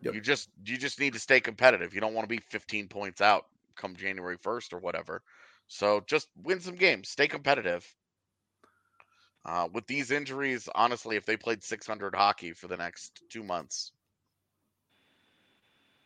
[0.00, 0.14] Yep.
[0.14, 1.94] You just you just need to stay competitive.
[1.94, 3.44] You don't want to be 15 points out
[3.76, 5.22] come January 1st or whatever.
[5.68, 7.86] So just win some games, stay competitive.
[9.44, 13.92] Uh, with these injuries, honestly, if they played 600 hockey for the next two months,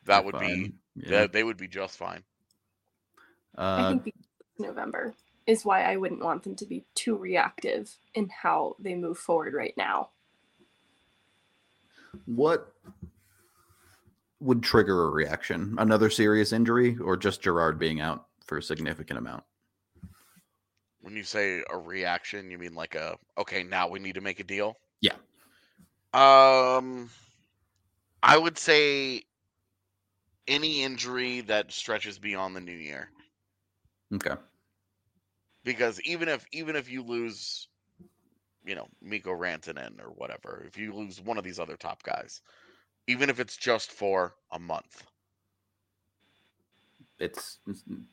[0.07, 0.75] that They're would be.
[0.97, 1.27] Yeah.
[1.27, 2.23] they, they would be just fine.
[3.77, 4.15] I Uh, think
[4.59, 5.15] November
[5.47, 9.55] is why I wouldn't want them to be too reactive in how they move forward
[9.55, 10.11] right now.
[12.27, 12.73] what
[14.41, 15.75] would trigger a reaction?
[15.79, 19.45] Another serious injury, or just Girard being out for a significant amount?
[21.01, 24.41] When you say a reaction, you mean like a okay, now we need to make
[24.41, 24.79] a deal?
[25.01, 25.17] Yeah.
[26.13, 27.11] Um
[28.23, 29.25] I would say
[30.49, 33.09] any injury that stretches beyond the new year.
[34.15, 34.35] Okay.
[35.65, 37.69] because even if even if you lose
[38.65, 42.41] you know Mikko Rantanen or whatever if you lose one of these other top guys
[43.09, 45.05] even if it's just for a month
[47.19, 47.59] It's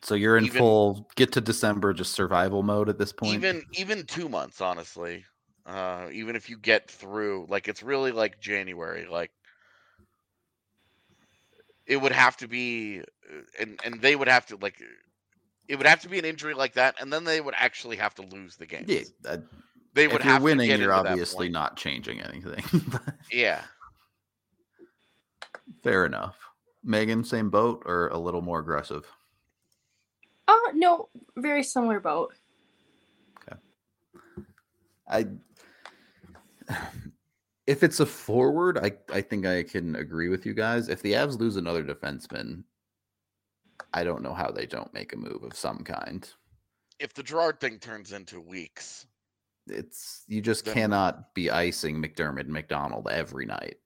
[0.02, 3.34] so you're in Even- full get to December just survival mode at this point.
[3.34, 5.24] even even 2 months honestly
[5.66, 9.30] uh even if you get through like it's really like January like
[11.86, 14.82] it would have to be uh, and and they would have to like
[15.68, 18.14] it would have to be an injury like that and then they would actually have
[18.14, 18.84] to lose the game.
[18.86, 19.38] yeah, uh,
[19.94, 22.64] they would if you're have winning, to get you're obviously not changing anything.
[23.32, 23.62] yeah
[25.84, 26.38] Fair enough.
[26.82, 29.06] Megan, same boat or a little more aggressive?
[30.48, 32.34] Oh no, very similar boat.
[33.42, 33.58] Okay.
[35.08, 35.26] I
[37.66, 40.88] if it's a forward, I I think I can agree with you guys.
[40.88, 42.64] If the Avs lose another defenseman,
[43.92, 46.28] I don't know how they don't make a move of some kind.
[47.00, 49.06] if the Girard thing turns into weeks
[49.66, 53.78] It's you just Then- cannot be icing MacDermid and MacDonald every night.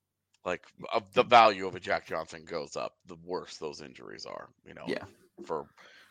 [0.44, 4.48] like of the value of a Jack Johnson goes up, the worse those injuries are.
[4.64, 5.04] You know, Yeah.
[5.46, 5.68] For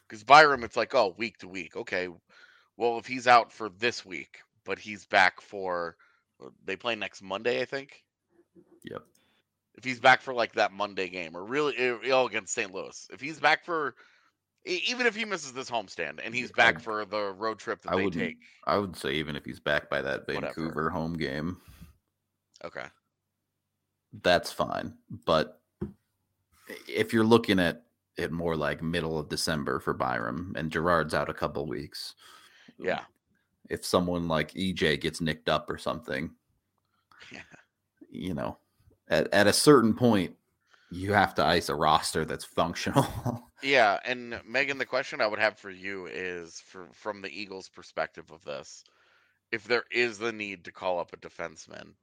[0.08, 1.76] because Byram, it's like oh week to week.
[1.76, 2.08] Okay,
[2.78, 5.98] well if he's out for this week, but he's back for
[6.65, 8.04] they play next Monday, I think.
[8.84, 9.04] Yep.
[9.76, 12.54] If he's back for like that Monday game, or really eh, eh, all oh, against
[12.54, 12.73] St.
[12.73, 13.95] Louis, if he's back for
[14.65, 17.97] even if he misses this homestand and he's back for the road trip that I
[17.97, 20.45] they wouldn't take, I would say even if he's back by that Whatever.
[20.47, 21.58] Vancouver home game,
[22.65, 22.86] okay,
[24.23, 24.93] that's fine.
[25.26, 25.62] But
[26.88, 27.84] if you're looking at
[28.17, 32.15] it more like middle of December for Byram and Girard's out a couple weeks,
[32.80, 33.02] yeah,
[33.70, 36.32] if someone like EJ gets nicked up or something.
[37.32, 37.42] Yeah.
[38.10, 38.58] You know,
[39.10, 40.36] at, at a certain point,
[40.90, 43.44] you have to ice a roster that's functional.
[43.64, 47.70] Yeah, and Megan, the question I would have for you is for from the Eagles'
[47.70, 48.84] perspective of this,
[49.52, 51.94] if there is the need to call up a defenseman,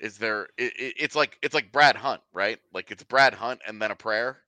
[0.00, 0.48] is there?
[0.56, 2.58] It, it, it's like it's like Brad Hunt, right?
[2.72, 4.38] Like it's Brad Hunt and then a prayer.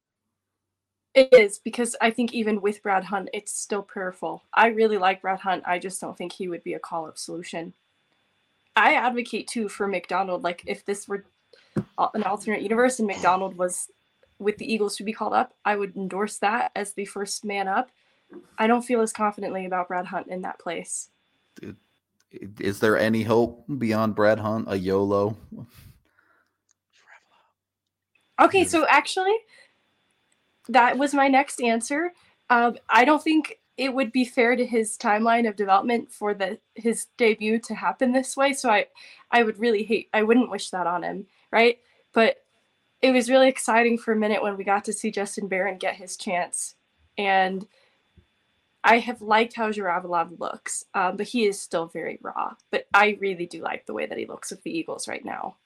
[1.15, 4.43] It is because I think even with Brad Hunt, it's still prayerful.
[4.53, 5.63] I really like Brad Hunt.
[5.65, 7.73] I just don't think he would be a call up solution.
[8.75, 10.43] I advocate too for MacDonald.
[10.43, 11.25] Like if this were
[11.99, 13.91] an alternate universe and MacDonald was
[14.41, 17.69] with the Eagles to be called up, I would endorse that as the first man
[17.69, 17.91] up.
[18.59, 21.11] I don't feel as confidently about Brad Hunt in that place.
[22.59, 25.37] is there any hope beyond Brad Hunt, a YOLO?
[28.41, 29.37] Okay, so actually,
[30.69, 32.13] that was my next answer.
[32.51, 36.59] Um, I don't think it would be fair to his timeline of development for the
[36.75, 38.53] his debut to happen this way.
[38.53, 38.87] So I,
[39.31, 40.09] I would really hate.
[40.15, 41.79] I wouldn't wish that on him, right?
[42.13, 42.37] But
[43.03, 45.97] it was really exciting for a minute when we got to see Justin Barron get
[45.97, 46.77] his chance,
[47.19, 47.67] and
[48.85, 52.55] I have liked how Zhuravlyov looks, um, but he is still very raw.
[52.71, 55.57] But I really do like the way that he looks with the Eagles right now.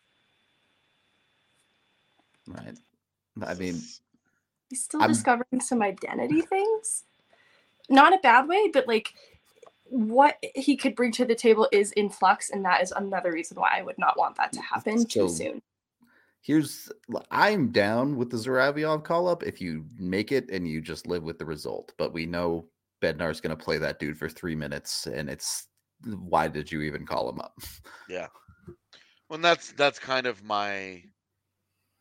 [2.46, 2.78] Right.
[3.46, 3.82] I mean,
[4.68, 7.04] He's still I'm- discovering some identity things.
[7.88, 9.14] Not a bad way, but like
[9.85, 13.59] what he could bring to the table is in flux, and that is another reason
[13.59, 15.62] why I would not want that to happen too soon.
[16.42, 16.90] here's
[17.31, 21.22] I'm down with the Zhuravlyov call up if you make it and you just live
[21.22, 21.92] with the result.
[21.96, 22.66] But we know
[23.02, 25.66] Bednar's going to play that dude for three minutes, and it's
[26.04, 27.54] why did you even call him up?
[28.11, 28.26] Yeah.
[29.31, 31.02] Well, that's that's kind of my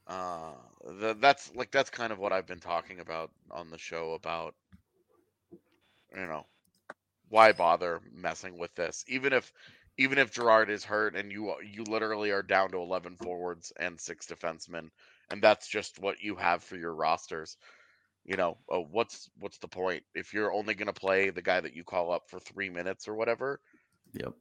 [0.08, 0.54] uh
[1.00, 4.56] the, that's like that's kind of what I've been talking about on the show about
[6.16, 6.46] you know
[7.30, 9.52] why bother messing with this even if
[9.98, 14.00] even if Girard is hurt and you you literally are down to 11 forwards and
[14.00, 14.90] six defensemen
[15.30, 17.58] and that's just what you have for your rosters
[18.26, 21.60] you know uh, what's what's the point if you're only going to play the guy
[21.60, 23.60] that you call up for 3 minutes or whatever
[24.14, 24.34] Yep.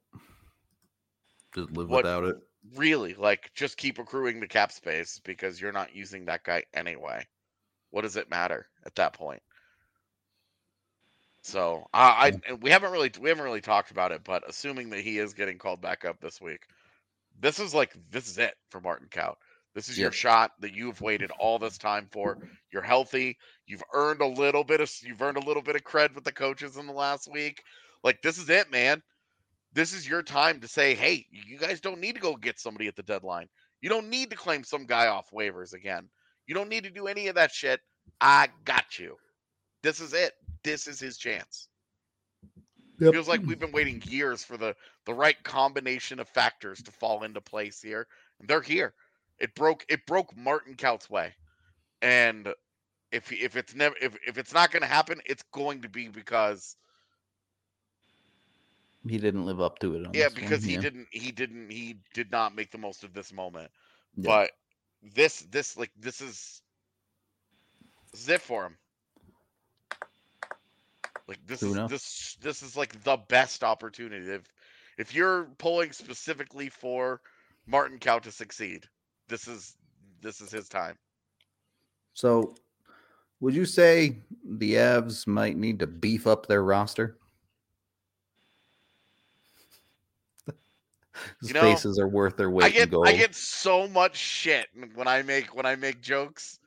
[1.55, 2.37] Just live What- without it.
[2.75, 7.25] Really like just keep accruing the cap space because you're not using that guy anyway.
[7.91, 9.41] What does it matter at that point?
[11.41, 14.99] So i, I we haven't really we haven't really talked about it but assuming that
[14.99, 16.67] he is getting called back up this week
[17.39, 19.35] this is like this is it for martin Kaut.
[19.73, 22.37] this is your shot that you've waited all this time for.
[22.71, 23.37] You're healthy.
[23.65, 26.33] You've earned a little bit of you've earned a little bit of cred with the
[26.33, 27.63] coaches in the last week.
[28.03, 29.01] Like this is it man
[29.77, 32.87] this is your time to say, hey, you guys don't need to go get somebody
[32.87, 33.47] at the deadline.
[33.79, 36.09] You don't need to claim some guy off waivers again.
[36.47, 37.79] You don't need to do any of that shit.
[38.19, 39.17] I got you.
[39.83, 40.33] This is it.
[40.63, 41.67] This is his chance.
[42.99, 47.23] Feels like we've been waiting years for the the right combination of factors to fall
[47.23, 48.07] into place here.
[48.39, 48.95] And they're here.
[49.37, 51.35] It broke it broke Martin Kaut's way.
[52.01, 52.51] And
[53.11, 56.75] if if it's never if, if it's not gonna happen, it's going to be because
[59.09, 60.05] He didn't live up to it.
[60.05, 60.81] On yeah this one, because he yeah.
[60.81, 63.69] didn't he didn't he did not make the most of this moment
[64.15, 64.23] Yeah.
[64.25, 64.51] but
[65.15, 66.61] this this like this is
[68.11, 68.77] this is it for him
[71.27, 71.89] like this Who is knows?
[71.89, 74.43] this this is like the best opportunity if
[74.97, 77.21] if you're pulling specifically for
[77.67, 78.85] martin Kaut to succeed
[79.27, 79.75] this is
[80.21, 80.97] this is his time
[82.13, 82.55] So,
[83.39, 87.17] would you say the Avs might need to beef up their roster?
[91.41, 93.07] His You know, faces are worth their weight i in get gold.
[93.07, 96.59] i get so much shit when i make when i make jokes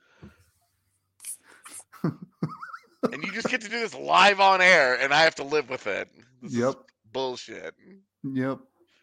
[2.02, 5.68] and you just get to do this live on air and i have to live
[5.70, 6.08] with it
[6.42, 6.74] This is Yep.
[7.12, 7.74] bullshit
[8.22, 8.58] Yep.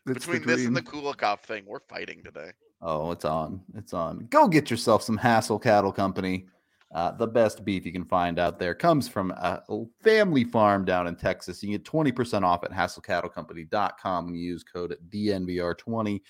[0.09, 0.81] It's Between this and the.
[0.81, 2.51] Kulikov thing, we're fighting today.
[2.81, 3.59] Oh, it's on.
[3.75, 4.25] It's on.
[4.29, 6.45] Go get yourself some Hassel Cattle Company.
[6.93, 9.61] Uh, the best beef you can find out there comes from a
[10.01, 11.61] family farm down in Texas.
[11.61, 16.21] You get 20% off at hasslecattlecompany.com and use code DNVR20.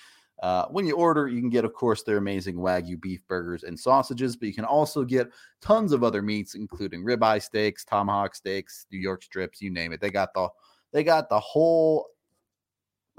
[0.42, 3.78] Uh, when you order, you can get, of course, their amazing Wagyu beef burgers and
[3.78, 5.28] sausages, but you can also get
[5.60, 10.00] tons of other meats, including ribeye steaks, tomahawk steaks, New York strips, you name it.
[10.00, 10.48] They got the
[10.92, 12.06] they got the whole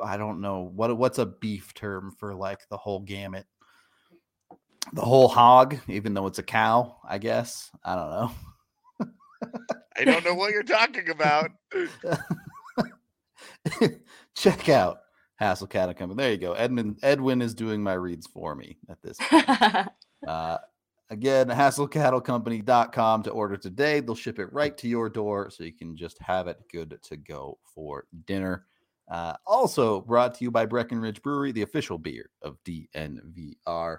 [0.01, 3.45] I don't know what what's a beef term for like the whole gamut.
[4.93, 7.69] The whole hog, even though it's a cow, I guess.
[7.83, 8.31] I don't know.
[9.97, 11.51] I don't know what you're talking about.
[14.35, 14.99] Check out
[15.35, 16.23] Hassel Cattle Company.
[16.23, 16.53] There you go.
[16.53, 19.45] Edmund Edwin is doing my reads for me at this point.
[20.27, 20.57] uh,
[21.11, 23.99] Again, hasslecattlecompany.com to order today.
[23.99, 27.17] They'll ship it right to your door so you can just have it good to
[27.17, 28.65] go for dinner.
[29.09, 33.97] Uh, also brought to you by Breckenridge Brewery, the official beer of DNVR.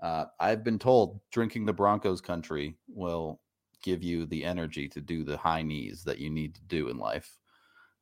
[0.00, 3.40] Uh, I've been told drinking the Broncos country will
[3.82, 6.98] give you the energy to do the high knees that you need to do in
[6.98, 7.38] life.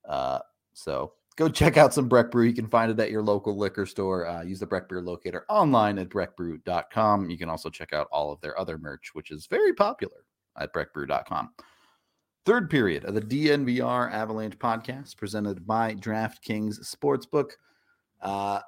[0.08, 0.40] Uh,
[0.72, 2.44] so go check out some Breck Brew.
[2.44, 4.26] You can find it at your local liquor store.
[4.26, 7.30] Uh, use the Breck Beer locator online at breckbrew.com.
[7.30, 10.24] You can also check out all of their other merch, which is very popular
[10.58, 11.50] at breckbrew.com.
[12.44, 17.52] Third period of the DNVR Avalanche podcast presented by DraftKings Sportsbook.
[18.20, 18.60] Uh,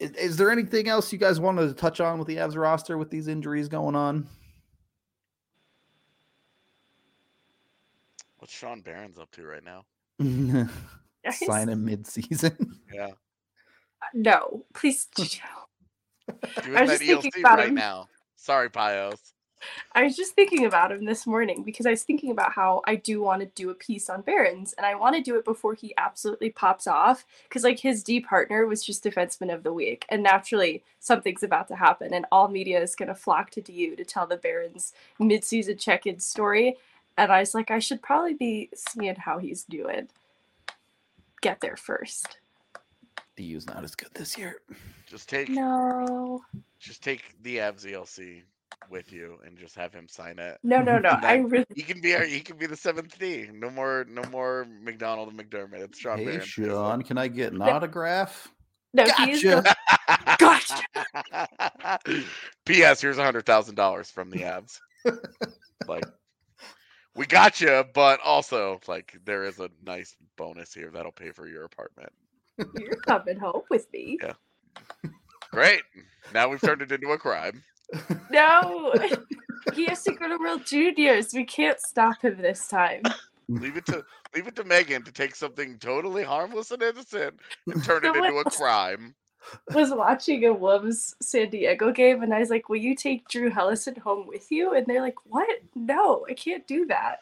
[0.00, 2.96] is, is there anything else you guys wanted to touch on with the Avs roster
[2.98, 4.26] with these injuries going on?
[8.38, 9.84] What's Sean Behrens up to right now?
[11.24, 12.56] Guys, Sign him mid-season.
[12.92, 15.06] Yeah, uh, No, please.
[15.16, 15.28] doing
[16.76, 17.74] I was that just thinking ELC about right him.
[17.74, 18.08] now.
[18.36, 19.32] Sorry, Pios.
[19.92, 22.96] I was just thinking about him this morning because I was thinking about how I
[22.96, 25.74] do want to do a piece on Behrens and I want to do it before
[25.74, 30.06] he absolutely pops off because like his D partner was just defenseman of the week
[30.08, 33.96] and naturally something's about to happen and all media is going to flock to DU
[33.96, 36.76] to tell the Behrens mid-season check-in story
[37.16, 40.08] and I was like I should probably be seeing how he's doing.
[41.40, 42.38] Get there first.
[43.36, 44.60] DU's not as good this year.
[45.06, 46.42] Just take No.
[46.80, 48.42] just take the Avs ELC
[48.90, 50.58] with you and just have him sign it.
[50.62, 51.10] No, no, no.
[51.10, 53.48] I really He can be our he can be the seventh D.
[53.52, 55.80] No more no more MacDonald and MacDermid.
[55.80, 56.40] It's Sean Hey, Barron.
[56.40, 58.48] Sean, can I get an autograph?
[58.94, 59.76] no, he is the
[60.38, 60.82] Gotcha.
[62.04, 62.24] Gosh.
[62.64, 63.00] P.S.
[63.00, 64.78] Here's a hundred thousand dollars from the Avs.
[65.86, 66.04] like,
[67.14, 71.46] we got you, but also like there is a nice bonus here that'll pay for
[71.46, 72.12] your apartment.
[72.78, 74.18] You're coming home with me.
[74.22, 74.32] Yeah.
[75.50, 75.82] Great.
[76.34, 77.62] Now we've turned it into a crime.
[78.30, 78.92] No,
[79.74, 81.32] he has to go to World Juniors.
[81.32, 83.02] We can't stop him this time.
[83.48, 87.82] Leave it to leave it to Megan to take something totally harmless and innocent and
[87.82, 89.14] turn it into a crime.
[89.74, 93.50] Was watching a Wolves San Diego game, and I was like, "Will you take Drew
[93.50, 95.48] Helleson home with you?" And they're like, "What?
[95.74, 97.20] No, I can't do that.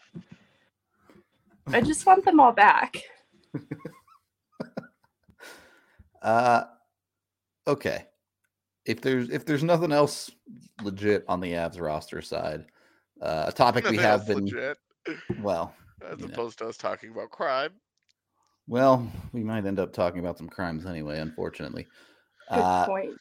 [1.68, 2.96] I just want them all back."
[6.22, 6.64] Uh,
[7.68, 8.06] okay.
[8.86, 10.30] If there's if there's nothing else
[10.82, 12.66] legit on the Avs roster side,
[13.20, 14.78] uh, a topic we have been legit,
[15.40, 15.74] well,
[16.08, 16.32] as you know.
[16.32, 17.72] opposed to us talking about crime.
[18.68, 21.18] well, we might end up talking about some crimes anyway.
[21.18, 21.86] Unfortunately,
[22.48, 23.14] Good uh, point.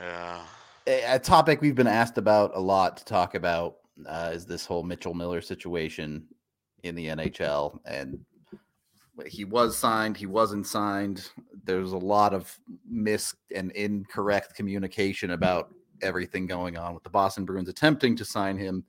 [0.00, 0.44] Yeah.
[0.86, 4.64] a, a topic we've been asked about a lot to talk about uh, is this
[4.64, 6.24] whole Mitchell Miller situation
[6.82, 8.18] in the NHL, and
[9.26, 11.30] he was signed, he wasn't signed.
[11.64, 12.58] There's a lot of
[12.88, 18.56] mis and incorrect communication about everything going on with the Boston Bruins attempting to sign
[18.56, 18.84] him.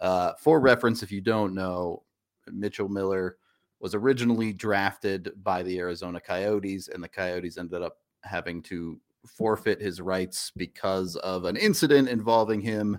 [0.00, 2.02] Uh, for reference, if you don't know,
[2.50, 3.36] Mitchell Miller
[3.80, 9.80] was originally drafted by the Arizona Coyotes, and the Coyotes ended up having to forfeit
[9.80, 12.98] his rights because of an incident involving him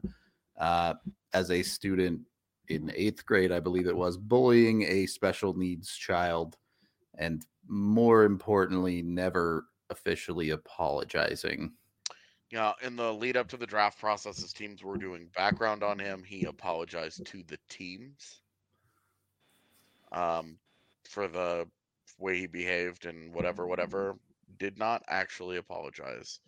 [0.60, 0.94] uh,
[1.34, 2.22] as a student
[2.68, 6.58] in eighth grade, I believe it was, bullying a special needs child,
[7.18, 11.74] and more importantly, never officially apologizing.
[12.52, 15.98] Yeah, in the lead up to the draft process, as teams were doing background on
[15.98, 18.42] him, he apologized to the teams
[20.12, 20.58] um,
[21.10, 21.68] for the
[22.20, 24.16] way he behaved and whatever, whatever.
[24.58, 26.40] Did not actually apologize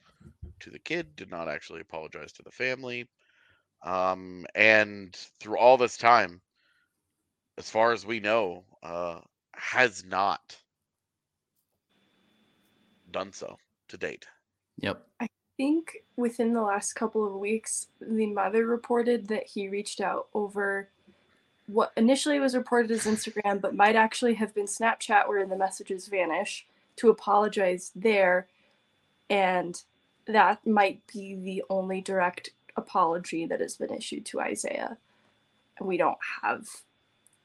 [0.59, 3.07] to the kid, did not actually apologize to the family.
[3.83, 6.41] Um, and through all this time,
[7.57, 9.19] as far as we know, uh,
[9.57, 10.57] has not
[13.11, 13.57] done so
[13.89, 14.27] to date.
[14.79, 15.05] Yep.
[15.19, 15.27] I
[15.57, 20.89] think within the last couple of weeks, the mother reported that he reached out over
[21.65, 26.07] what initially was reported as Instagram, but might actually have been Snapchat, where the messages
[26.07, 26.65] vanish,
[26.97, 28.47] to apologize there.
[29.29, 29.81] And
[30.27, 34.97] that might be the only direct apology that has been issued to Isaiah.
[35.77, 36.67] And we don't have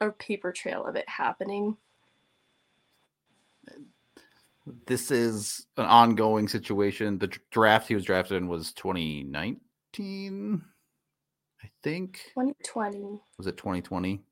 [0.01, 1.77] a paper trail of it happening.
[4.87, 7.19] This is an ongoing situation.
[7.19, 10.63] The draft he was drafted in was 2019,
[11.63, 12.21] I think.
[12.35, 13.21] 2020.
[13.39, 14.23] Was it 2020?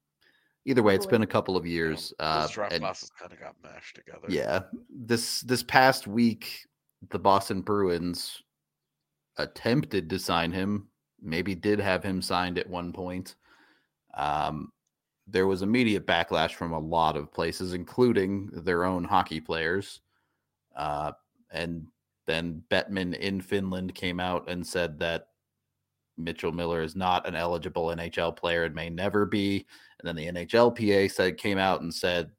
[0.66, 2.12] Either way, it's been a couple of years.
[2.18, 4.26] Uh, draft and- classes kind of got mashed together.
[4.28, 4.60] Yeah.
[4.88, 6.66] This this past week,
[7.10, 8.42] the Boston Bruins
[9.36, 10.88] attempted to sign him,
[11.20, 13.36] maybe did have him signed at one point.
[14.14, 14.70] Um,
[15.26, 20.00] there was immediate backlash from a lot of places, including their own hockey players.
[20.80, 21.12] Uh,
[21.50, 21.86] and
[22.26, 25.26] then Bettman in Finland came out and said that
[26.16, 29.66] Mitchell Miller is not an eligible NHL player and may never be.
[29.98, 32.30] And then the NHLPA said came out and said,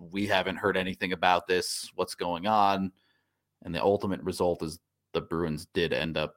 [0.00, 1.88] "We haven't heard anything about this.
[1.94, 2.90] What's going on?"
[3.62, 4.80] And the ultimate result is
[5.12, 6.34] the Bruins did end up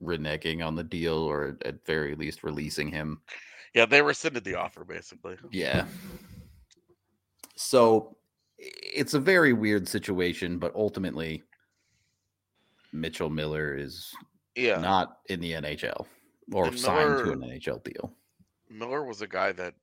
[0.00, 3.20] reneging on the deal, or at very least releasing him.
[3.74, 5.36] Yeah, they rescinded the offer basically.
[5.50, 5.86] Yeah.
[7.56, 8.16] So
[8.58, 11.42] it's a very weird situation, but ultimately,
[12.92, 14.14] Mitchell Miller is
[14.54, 14.80] Yeah.
[14.80, 16.06] not in the NHL
[16.52, 18.16] or And signed to an NHL deal.
[18.68, 19.74] Miller was a guy that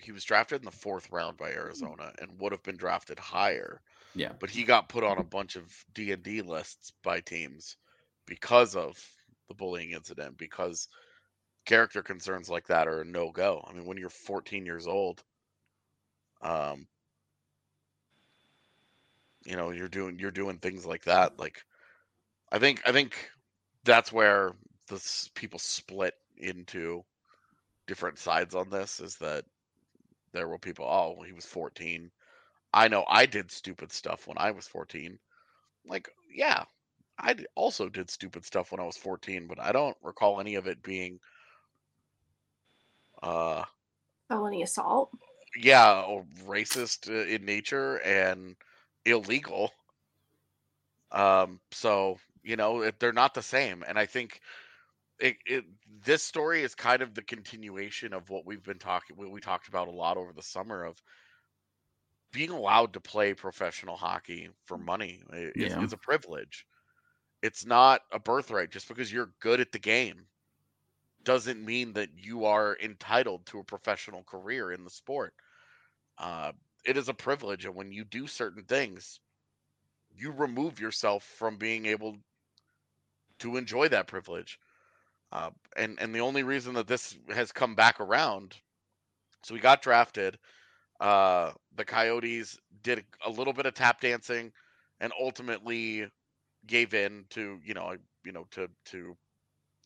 [0.00, 3.82] he was drafted in the fourth round by Arizona and would have been drafted higher,
[4.14, 4.32] Yeah.
[4.34, 7.76] but he got put on a bunch of D and D lists by teams
[8.26, 9.04] because of
[9.48, 10.38] the bullying incident.
[10.38, 10.88] Because
[11.66, 13.62] character concerns like that are a no go.
[13.68, 15.22] I mean, when you're 14 years old,
[16.40, 16.88] um,
[19.50, 21.38] you know, you're doing you're doing things like that.
[21.38, 21.64] Like,
[22.52, 23.30] I think I think
[23.84, 24.52] that's where
[24.86, 27.02] the people split into
[27.88, 29.44] different sides on this is that
[30.32, 32.08] there were people, oh, he was 14.
[32.72, 35.18] I know I did stupid stuff when I was 14.
[35.84, 36.62] Like, yeah,
[37.18, 40.68] i also did stupid stuff when I was 14, but I don't recall any of
[40.68, 41.18] it being,
[43.24, 43.64] uh,
[44.28, 45.10] Felony assault.
[45.56, 48.54] yeah, or racist uh, in nature and
[49.04, 49.72] illegal.
[51.12, 54.40] Um, so you know, if they're not the same, and I think
[55.18, 55.64] it, it
[56.04, 59.68] this story is kind of the continuation of what we've been talking, what we talked
[59.68, 61.02] about a lot over the summer of
[62.32, 65.84] being allowed to play professional hockey for money is, Yeah.
[65.84, 66.64] is a privilege.
[67.42, 68.70] It's not a birthright.
[68.70, 70.26] Just because you're good at the game
[71.24, 75.34] doesn't mean that you are entitled to a professional career in the sport.
[76.18, 76.52] Uh,
[76.84, 79.20] it is a privilege, and when you do certain things,
[80.16, 82.16] you remove yourself from being able
[83.40, 84.58] to enjoy that privilege.
[85.32, 88.56] Uh, and and the only reason that this has come back around,
[89.42, 90.38] so we got drafted.
[91.00, 94.52] Uh, the Coyotes did a little bit of tap dancing,
[95.00, 96.06] and ultimately
[96.66, 99.16] gave in to you know you know to to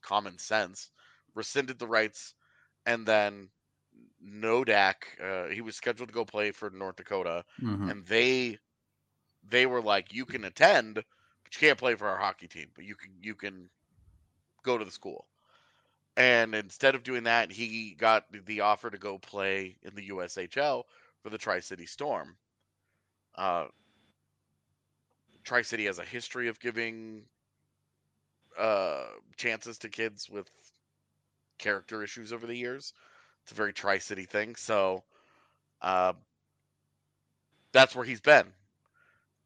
[0.02, 0.90] common sense,
[1.34, 2.34] rescinded the rights,
[2.86, 3.48] and then
[4.24, 7.90] Nodak uh, he was scheduled to go play for North Dakota, Mhm.
[7.90, 8.58] and they
[9.42, 11.04] they were like, you can attend, but
[11.54, 13.70] you can't play for our hockey team, but you can you can
[14.62, 15.26] go to the school.
[16.16, 20.86] And instead of doing that, he got the offer to go play in the USHL
[21.22, 22.36] for the Tri City Storm.
[23.34, 23.66] Uh,
[25.44, 27.28] Tri City has a history of giving
[28.58, 29.06] uh,
[29.36, 30.50] chances to kids with
[31.58, 32.92] character issues over the years.
[33.44, 34.56] It's a very Tri City thing.
[34.56, 35.02] So
[35.82, 36.14] uh,
[37.72, 38.46] that's where he's been.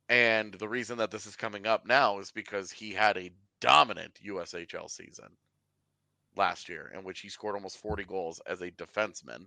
[0.09, 3.30] And the reason that this is coming up now is because he had a
[3.61, 5.28] dominant USHL season
[6.36, 9.46] last year, in which he scored almost 40 goals as a defenseman.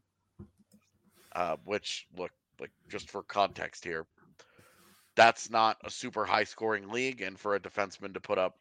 [1.33, 4.05] Uh, which, look, like just for context here,
[5.15, 8.57] that's not a super high scoring league, and for a defenseman to put up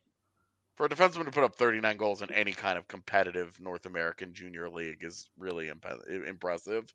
[0.81, 4.33] for a defenseman to put up 39 goals in any kind of competitive North American
[4.33, 5.85] junior league is really imp-
[6.27, 6.87] impressive,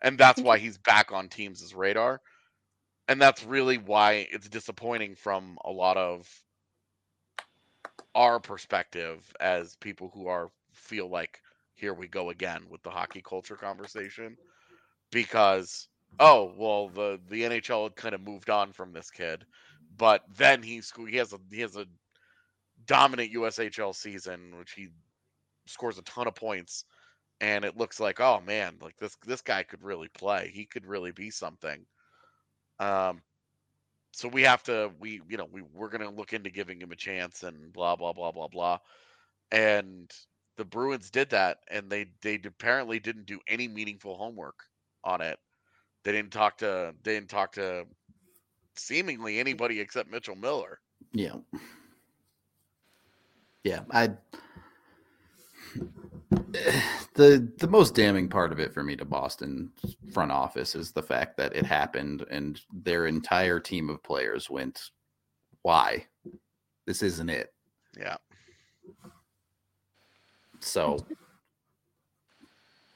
[0.00, 2.22] and that's why he's back on teams' radar,
[3.08, 6.26] and that's really why it's disappointing from a lot of
[8.14, 11.42] our perspective as people who are feel like
[11.74, 14.34] here we go again with the hockey culture conversation
[15.12, 15.88] because
[16.20, 19.44] oh well the the NHL had kind of moved on from this kid
[19.98, 21.84] but then he's he has a he has a
[22.86, 24.88] dominant USHL season which he
[25.66, 26.84] scores a ton of points
[27.40, 30.50] and it looks like oh man like this this guy could really play.
[30.52, 31.84] He could really be something.
[32.78, 33.22] Um
[34.12, 36.96] so we have to we you know we we're to look into giving him a
[36.96, 38.78] chance and blah blah blah blah blah.
[39.52, 40.10] And
[40.56, 44.64] the Bruins did that and they they apparently didn't do any meaningful homework
[45.04, 45.38] on it.
[46.04, 47.84] They didn't talk to they didn't talk to
[48.76, 50.80] seemingly anybody except Mitchell Miller.
[51.12, 51.36] Yeah.
[53.66, 54.06] Yeah, I
[57.14, 59.72] the the most damning part of it for me to Boston
[60.12, 64.90] front office is the fact that it happened and their entire team of players went
[65.62, 66.06] why?
[66.86, 67.52] This isn't it.
[67.98, 68.18] Yeah.
[70.60, 71.04] So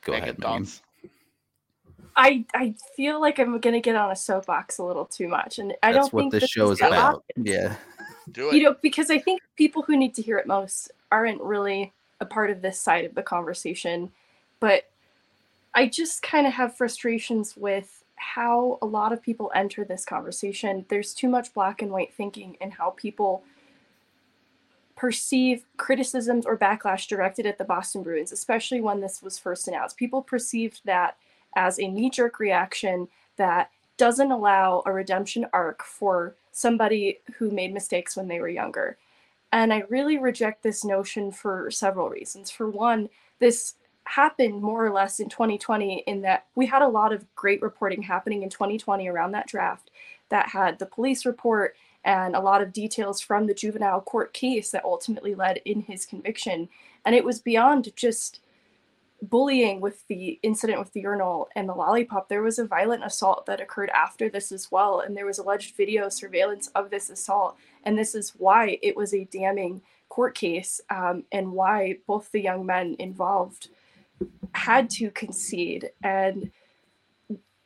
[0.04, 0.68] go Megan, ahead Megan.
[2.14, 5.74] I I feel like I'm gonna get on a soapbox a little too much, and
[5.82, 7.24] I that's don't what think this this show is the about.
[7.36, 7.52] Opposite.
[7.52, 7.76] yeah
[8.30, 11.40] do it You know, because I think people who need to hear it most aren't
[11.40, 14.10] really a part of this side of the conversation,
[14.60, 14.90] but
[15.74, 20.84] I just kind of have frustrations with how a lot of people enter this conversation.
[20.88, 23.42] There's too much black and white thinking and how people
[24.96, 29.96] perceive criticisms or backlash directed at the Boston Bruins, especially when this was first announced.
[29.96, 31.16] People perceived that
[31.56, 37.72] as a knee jerk reaction that doesn't allow a redemption arc for somebody who made
[37.72, 38.96] mistakes when they were younger.
[39.52, 42.50] And I really reject this notion for several reasons.
[42.50, 43.08] For one,
[43.40, 43.74] this
[44.04, 48.02] happened more or less in 2020 in that we had a lot of great reporting
[48.02, 49.90] happening in 2020 around that draft
[50.30, 54.70] that had the police report and a lot of details from the juvenile court case
[54.70, 56.68] that ultimately led in his conviction.
[57.04, 58.40] And it was beyond just
[59.22, 62.28] bullying with the incident with the urinal and the lollipop.
[62.28, 65.00] There was a violent assault that occurred after this as well.
[65.00, 67.56] And there was alleged video surveillance of this assault.
[67.84, 72.40] And this is why it was a damning court case um, and why both the
[72.40, 73.68] young men involved
[74.52, 75.90] had to concede.
[76.02, 76.50] And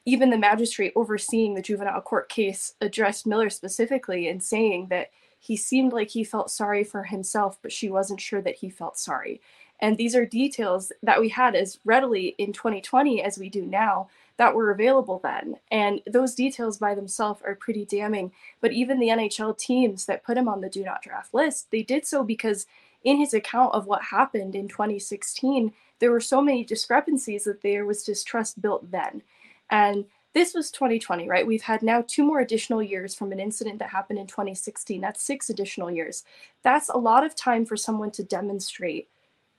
[0.04, 5.56] even the magistrate overseeing the juvenile court case addressed Miller specifically in saying that he
[5.56, 9.40] seemed like he felt sorry for himself, but she wasn't sure that he felt sorry.
[9.80, 14.08] And these are details that we had as readily in 2020 as we do now
[14.36, 15.56] that were available then.
[15.70, 18.32] And those details by themselves are pretty damning.
[18.60, 21.82] But even the NHL teams that put him on the do not draft list, they
[21.82, 22.66] did so because
[23.04, 27.84] in his account of what happened in 2016, there were so many discrepancies that there
[27.84, 29.22] was distrust built then.
[29.70, 31.46] And this was 2020, right?
[31.46, 35.00] We've had now two more additional years from an incident that happened in 2016.
[35.00, 36.24] That's six additional years.
[36.64, 39.08] That's a lot of time for someone to demonstrate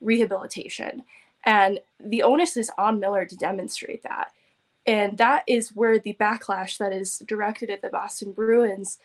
[0.02, 1.04] rehabilitation.
[1.46, 4.32] And the onus is on Miller to demonstrate that.
[4.88, 9.00] And that is where the backlash that is directed at the Boston Bruins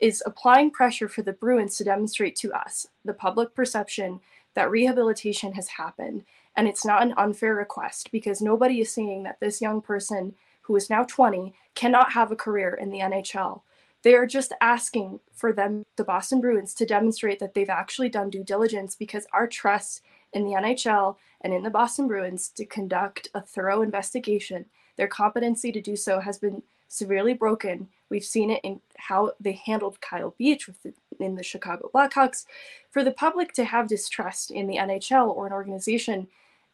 [0.00, 4.20] is applying pressure for the Bruins to demonstrate to us, the public perception,
[4.54, 6.24] that rehabilitation has happened.
[6.56, 10.34] And it's not an unfair request because nobody is saying that this young person
[10.66, 13.62] who is now 20, cannot have a career in the NHL.
[14.02, 18.30] They are just asking for them, the Boston Bruins, to demonstrate that they've actually done
[18.30, 20.02] due diligence because our trust
[20.36, 24.66] in the NHL and in the Boston Bruins to conduct a thorough investigation,
[24.96, 27.88] their competency to do so has been severely broken.
[28.10, 32.44] We've seen it in how they handled Kyle Beach the, in the Chicago Blackhawks.
[32.90, 36.28] For the public to have distrust in the NHL or an organization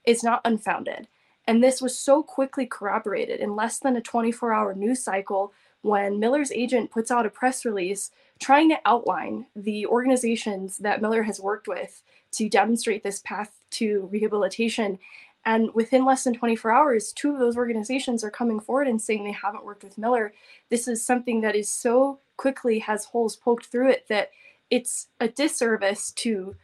[0.05, 1.07] is not unfounded.
[1.47, 5.53] And this was so quickly corroborated in less than a 24 hour news cycle
[5.83, 11.23] when Miller's agent puts out a press release trying to outline the organizations that Miller
[11.23, 12.03] has worked with
[12.33, 14.99] to demonstrate this path to rehabilitation.
[15.45, 19.25] And within less than 24 hours, two of those organizations are coming forward and saying
[19.25, 20.33] they haven't worked with Miller.
[20.69, 24.31] This is something that is so quickly has holes poked through it that
[24.71, 26.57] it's a disservice to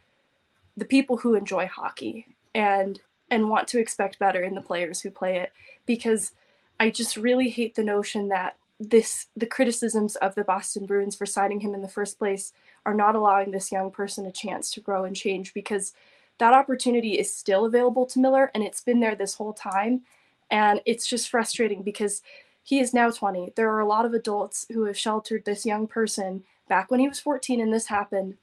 [0.77, 2.25] the people who enjoy hockey.
[2.55, 2.99] And
[3.31, 5.51] and want to expect better in the players who play it
[5.85, 6.31] because
[6.79, 11.25] I just really hate the notion that this the criticisms of the Boston Bruins for
[11.25, 12.53] signing him in the first place
[12.85, 15.93] are not allowing this young person a chance to grow and change because
[16.37, 20.01] that opportunity is still available to Miller and it's been there this whole time
[20.49, 22.21] and it's just frustrating because
[22.63, 23.53] he is now 20.
[23.55, 27.07] There are a lot of adults who have sheltered this young person back when he
[27.07, 28.37] was 14 and this happened.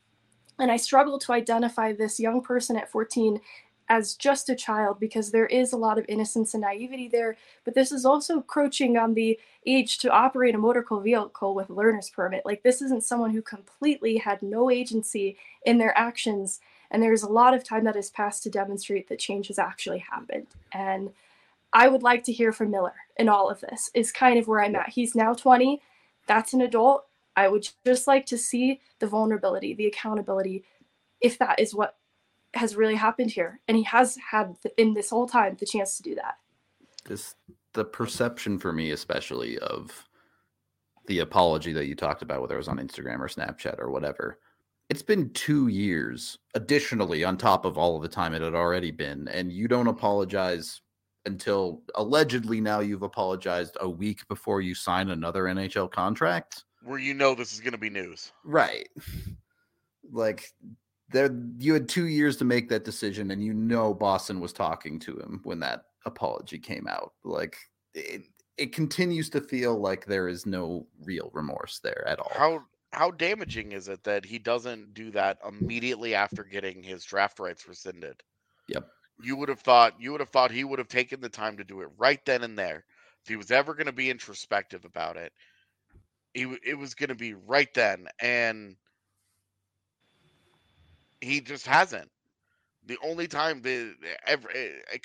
[0.59, 3.41] And I struggle to identify this young person at 14
[3.89, 7.37] as just a child because there is a lot of innocence and naivety there.
[7.65, 12.11] But this is also crouching on the age to operate a motor vehicle with learner's
[12.11, 12.45] permit.
[12.45, 16.61] Like this isn't someone who completely had no agency in their actions.
[16.91, 19.99] And there's a lot of time that has passed to demonstrate that change has actually
[19.99, 20.47] happened.
[20.73, 21.11] And
[21.73, 24.63] I would like to hear from Miller in all of this, is kind of where
[24.63, 24.89] I'm at.
[24.89, 25.81] He's now 20,
[26.27, 27.05] that's an adult.
[27.37, 30.65] I would just like to see the vulnerability, the accountability,
[31.21, 31.97] if that is what
[32.57, 35.97] has really happened here, and he has had the, in this whole time the chance
[35.97, 36.37] to do that.
[37.05, 37.35] This
[37.73, 40.09] the perception for me, especially of
[41.07, 44.39] the apology that you talked about, whether it was on Instagram or Snapchat or whatever.
[44.89, 48.91] It's been two years, additionally, on top of all of the time it had already
[48.91, 50.81] been, and you don't apologize
[51.27, 56.65] until allegedly now you've apologized a week before you sign another NHL contract.
[56.83, 58.33] Where you know this is going to be news.
[58.45, 58.89] Right.
[60.13, 60.53] Like
[61.11, 64.99] there you had two years to make that decision and you know boston was talking
[64.99, 67.13] to him when that apology came out.
[67.25, 67.59] Like
[67.95, 68.23] it,
[68.57, 72.33] it continues to feel like there is no real remorse there at all.
[72.35, 77.39] How how damaging is it that he doesn't do that immediately after getting his draft
[77.39, 78.23] rights rescinded?
[78.69, 78.89] Yep.
[79.23, 81.65] You would have thought you would have thought he would have taken the time to
[81.65, 82.85] do it right then and there.
[83.23, 85.33] If he was ever going to be introspective about it
[86.37, 88.77] he, it was going to be right then and
[91.27, 92.11] he just hasn't.
[92.87, 93.95] The only time the
[94.27, 94.99] ever eh,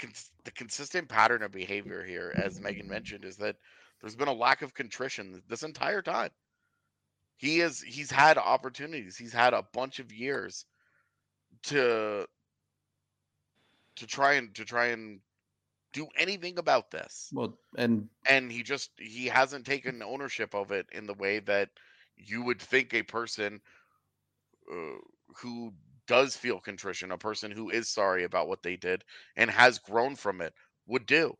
[0.43, 3.55] the consistent pattern of behavior here, as Megan mentioned, is that
[3.99, 6.30] there's been a lack of contrition this entire time.
[7.38, 9.17] He is he's had opportunities.
[9.17, 10.65] He's had a bunch of years
[11.63, 12.28] to
[13.95, 15.19] to try and to try and
[15.93, 17.30] do anything about this.
[17.34, 21.69] Well, and And he just he hasn't taken ownership of it in the way that
[22.15, 23.59] you would think a person
[24.72, 24.99] uh,
[25.38, 25.74] who
[26.12, 29.03] does feel contrition, a person who is sorry about what they did
[29.38, 30.53] and has grown from it
[30.88, 31.38] would do.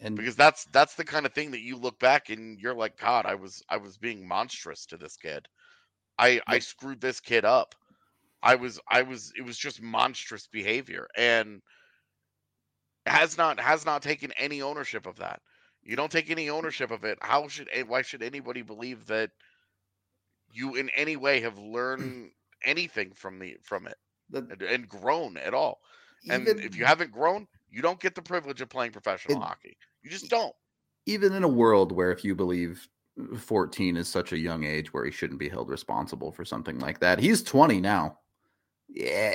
[0.00, 2.98] and Because that's that's the kind of thing that you look back and you're like,
[2.98, 5.48] God, I was I was being monstrous to this kid.
[6.18, 7.74] I I screwed this kid up.
[8.42, 11.62] I was I was it was just monstrous behavior and
[13.06, 15.40] has not has not taken any ownership of that.
[15.82, 16.50] You don't take any mm.
[16.50, 17.18] ownership of it.
[17.22, 19.30] How should why should anybody believe that
[20.52, 21.72] you in any way have mm.
[21.72, 22.32] learned
[22.64, 23.96] anything from the from it
[24.30, 25.80] the, and, and grown at all?
[26.30, 29.44] And even, if you haven't grown, you don't get the privilege of playing professional It-
[29.44, 29.76] hockey.
[30.02, 30.54] You just don't.
[31.06, 32.86] even in a world where if you believe
[33.32, 36.78] uh, 14 is such a young age where he shouldn't be held responsible for something
[36.80, 38.18] like that he's 20 now
[38.88, 39.34] yeah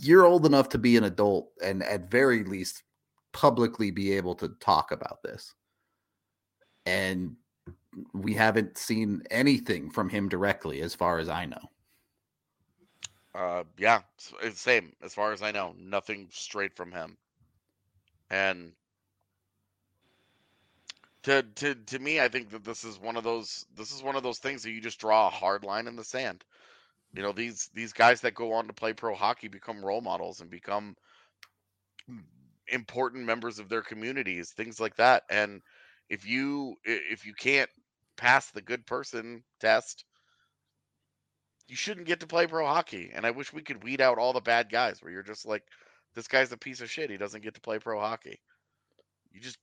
[0.00, 2.82] you're old enough to be an adult and at very least
[3.32, 5.54] publicly be able to talk about this
[6.86, 7.34] and
[8.12, 11.70] we haven't seen anything from him directly as far as i know
[13.34, 14.02] Uh, yeah,
[14.54, 15.72] same as far as I know.
[15.78, 17.18] Nothing straight from him.
[18.30, 18.74] And
[21.22, 24.16] to to to me, I think that this is one of those this is one
[24.16, 26.44] of those things that you just draw a hard line in the sand.
[27.14, 30.40] You know, these these guys that go on to play pro hockey become role models
[30.40, 30.96] and become
[32.68, 35.24] important members of their communities, things like that.
[35.30, 35.62] And
[36.08, 37.70] if you if you can't
[38.16, 40.04] pass the good person test,
[41.70, 43.12] you shouldn't get to play pro hockey.
[43.14, 45.62] And I wish we could weed out all the bad guys where you're just like,
[46.14, 47.10] this guy's a piece of shit.
[47.10, 48.40] He doesn't get to play pro hockey.
[49.32, 49.56] You just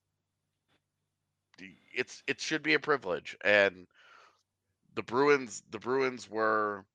[1.93, 3.35] it's it should be a privilege.
[3.43, 3.87] And
[4.95, 6.85] the Bruins the Bruins were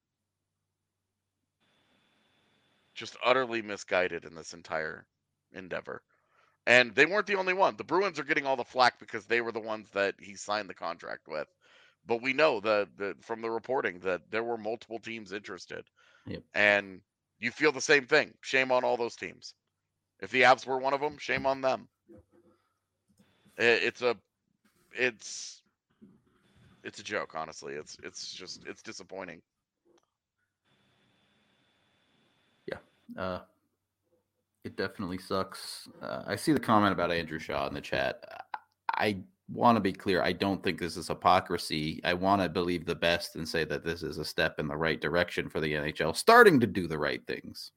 [2.94, 5.04] just utterly misguided in this entire
[5.52, 6.00] endeavor.
[6.66, 7.76] And they weren't the only one.
[7.76, 10.70] The Bruins are getting all the flack because they were the ones that he signed
[10.70, 11.48] the contract with.
[12.06, 15.84] But we know the, the from the reporting that there were multiple teams interested.
[16.26, 16.42] Yep.
[16.54, 17.00] And
[17.38, 18.34] you feel the same thing.
[18.40, 19.54] Shame on all those teams.
[20.20, 21.88] If the Avs were one of them, shame on them.
[23.58, 24.16] I- It's a
[24.92, 25.62] it's
[26.84, 27.74] it's a joke, honestly.
[27.74, 29.42] It's it's just it's disappointing.
[32.66, 32.78] Yeah,
[33.16, 33.40] uh,
[34.64, 35.88] it definitely sucks.
[36.00, 38.46] Uh, I see the comment about Andrew Shaw in the chat.
[38.94, 40.22] I want to be clear.
[40.22, 42.00] I don't think this is hypocrisy.
[42.04, 44.76] I want to believe the best and say that this is a step in the
[44.76, 47.72] right direction for the NHL, starting to do the right things.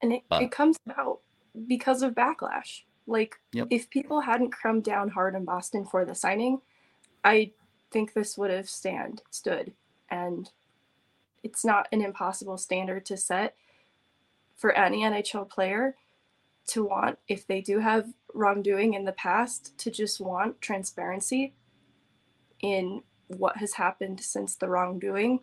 [0.00, 1.20] And it, But- it comes about
[1.66, 2.82] because of backlash.
[3.06, 3.68] Like, Yep.
[3.70, 6.60] if people hadn't crumbed down hard in Boston for the signing,
[7.24, 7.52] I
[7.90, 9.74] think this would have stand stood.
[10.08, 10.50] And
[11.42, 13.56] it's not an impossible standard to set
[14.56, 15.96] for any NHL player
[16.68, 21.54] to want, if they do have wrongdoing in the past, to just want transparency
[22.60, 25.40] in what has happened since the wrongdoing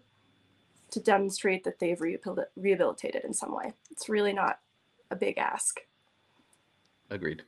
[0.91, 3.73] to demonstrate that they've rehabil- rehabilitated in some way.
[3.91, 4.59] It's really not
[5.11, 5.79] a big ask.
[7.09, 7.43] Agreed.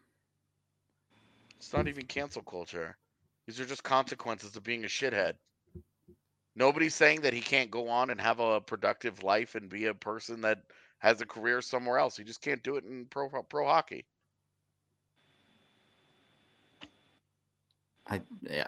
[1.58, 2.98] It's not even cancel culture.
[3.46, 5.34] These are just consequences of being a shithead.
[6.56, 9.94] Nobody's saying that he can't go on and have a productive life and be a
[9.94, 10.64] person that
[11.02, 12.16] has a career somewhere else.
[12.16, 14.06] He just can't do it in pro pro hockey.
[18.08, 18.22] I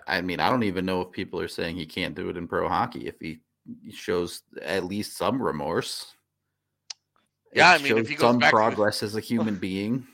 [0.07, 2.47] I mean, I don't even know if people are saying he can't do it in
[2.47, 3.39] pro hockey if he
[3.91, 6.13] shows at least some remorse.
[7.53, 10.07] Yeah, It I mean, if he goes some back to- progress as a human being.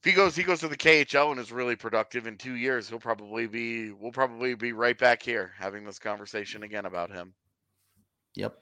[0.00, 2.88] If he goes he goes to the KHL and is really productive in 2 years,
[2.88, 7.34] he'll probably be we'll probably be right back here having this conversation again about him.
[8.36, 8.56] Yep.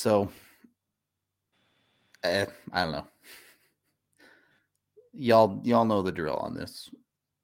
[0.00, 0.30] So,
[2.22, 3.06] eh, I don't know.
[5.12, 6.88] Y'all, y'all know the drill on this.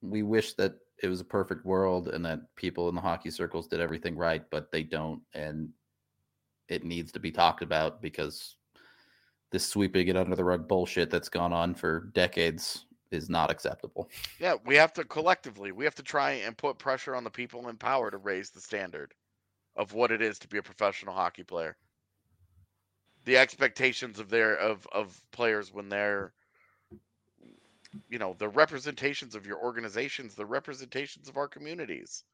[0.01, 3.69] We wish that it was a perfect world and that people in the hockey circles
[3.69, 5.69] did everything right, but they don't, and
[6.71, 8.57] it needs to be talked about because
[9.53, 14.09] this sweeping it under the rug bullshit that's gone on for decades is not acceptable.
[14.41, 17.69] Yeah, we have to collectively, we have to try and put pressure on the people
[17.69, 19.13] in power to raise the standard
[19.77, 21.77] of what it is to be a professional hockey player.
[23.27, 26.35] The expectations of their of of players when they're
[28.11, 32.25] you know, the representations of your organizations, the representations of our communities.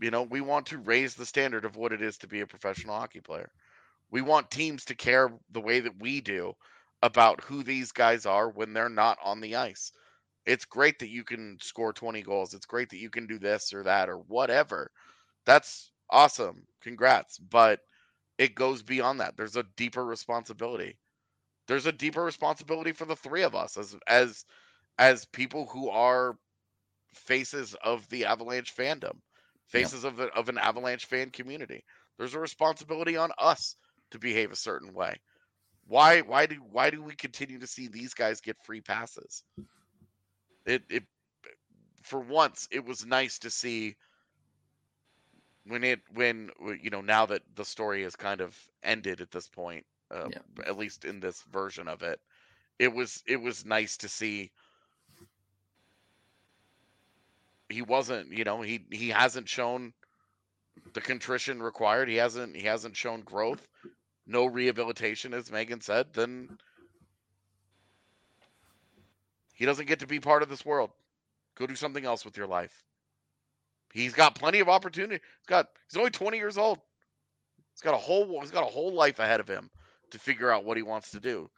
[0.00, 2.48] You know, we want to raise the standard of what it is to be a
[2.48, 3.50] professional hockey player.
[4.10, 6.54] We want teams to care the way that we do
[7.02, 9.92] about who these guys are when they're not on the ice
[10.46, 12.54] it's great that you can score 20 goals.
[12.54, 14.90] It's great that you can do this or that or whatever.
[15.46, 16.66] That's awesome.
[16.82, 17.38] Congrats.
[17.38, 17.80] But
[18.38, 19.36] it goes beyond that.
[19.36, 20.98] There's a deeper responsibility.
[21.66, 24.44] There's a deeper responsibility for the three of us as as
[24.98, 26.36] as people who are
[27.14, 29.18] faces of the Avalanche fandom,
[29.66, 31.84] faces of the, of an Avalanche fan community.
[32.18, 33.76] There's a responsibility on us
[34.10, 35.20] to behave a certain way.
[35.86, 39.44] Why why do why do we continue to see these guys get free passes?
[40.66, 41.04] It it
[42.02, 43.96] for once it was nice to see
[45.68, 46.50] when it when
[46.82, 50.64] you know now that the story has kind of ended at this point uh, Yeah.
[50.66, 52.20] at least in this version of it
[52.78, 54.50] it was it was nice to see
[57.68, 59.92] he wasn't you know he he hasn't shown
[60.94, 63.66] the contrition required he hasn't he hasn't shown growth
[64.26, 66.48] no rehabilitation as megan said then
[69.54, 70.90] he doesn't get to be part of this world
[71.56, 72.87] go do something else with your life
[73.92, 76.78] he's got plenty of opportunity he's got he's only 20 years old.
[77.74, 79.70] He's got a whole he's got a whole life ahead of him
[80.10, 81.50] to figure out what he wants to do.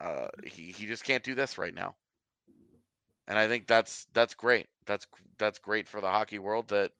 [0.00, 1.94] Uh he, he just can't do this right now.
[3.26, 4.66] And i think that's that's great.
[4.86, 5.06] That's
[5.38, 6.92] that's great for the hockey world that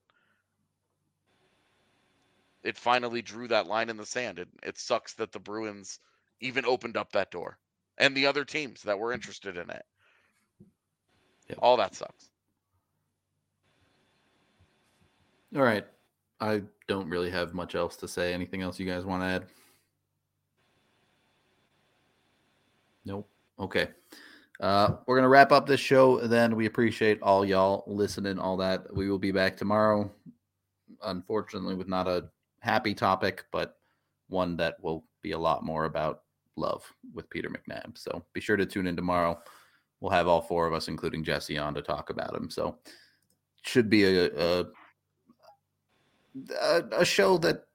[2.63, 4.37] it finally drew that line in the sand.
[4.37, 5.99] It, it sucks that the bruins
[6.41, 7.57] even opened up that door
[7.97, 9.85] and the other teams that were interested in it.
[11.49, 11.59] Yep.
[11.61, 12.28] all that sucks
[15.55, 15.85] All right.
[16.39, 18.33] I don't really have much else to say.
[18.33, 19.45] Anything else you guys want to add?
[23.05, 23.27] Nope.
[23.59, 23.89] Okay.
[24.59, 26.19] Uh, we're going to wrap up this show.
[26.19, 28.93] Then we appreciate all y'all listening, all that.
[28.93, 30.11] We will be back tomorrow,
[31.03, 32.29] unfortunately, with not a
[32.59, 33.77] happy topic, but
[34.27, 36.23] one that will be a lot more about
[36.55, 36.83] love
[37.13, 37.97] with Peter McNab.
[37.97, 39.39] So be sure to tune in tomorrow.
[40.01, 42.49] We'll have all four of us, including Jesse, on to talk about him.
[42.49, 42.77] So
[43.63, 44.65] should be a, a
[46.61, 47.65] a, a show that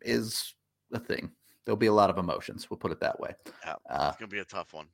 [0.00, 0.54] is
[0.92, 1.30] a thing.
[1.64, 2.70] There'll be a lot of emotions.
[2.70, 3.34] We'll put it that way.
[3.64, 4.86] yeah, Uh, it's gonna be a tough one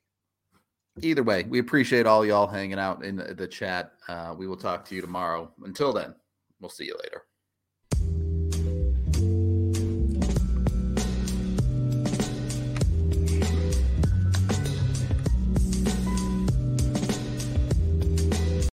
[1.01, 3.93] either way, we appreciate all y'all hanging out in the, the chat.
[4.09, 5.51] Uh, we will talk to you tomorrow.
[5.65, 6.15] Until then,
[6.61, 7.23] we'll see you later.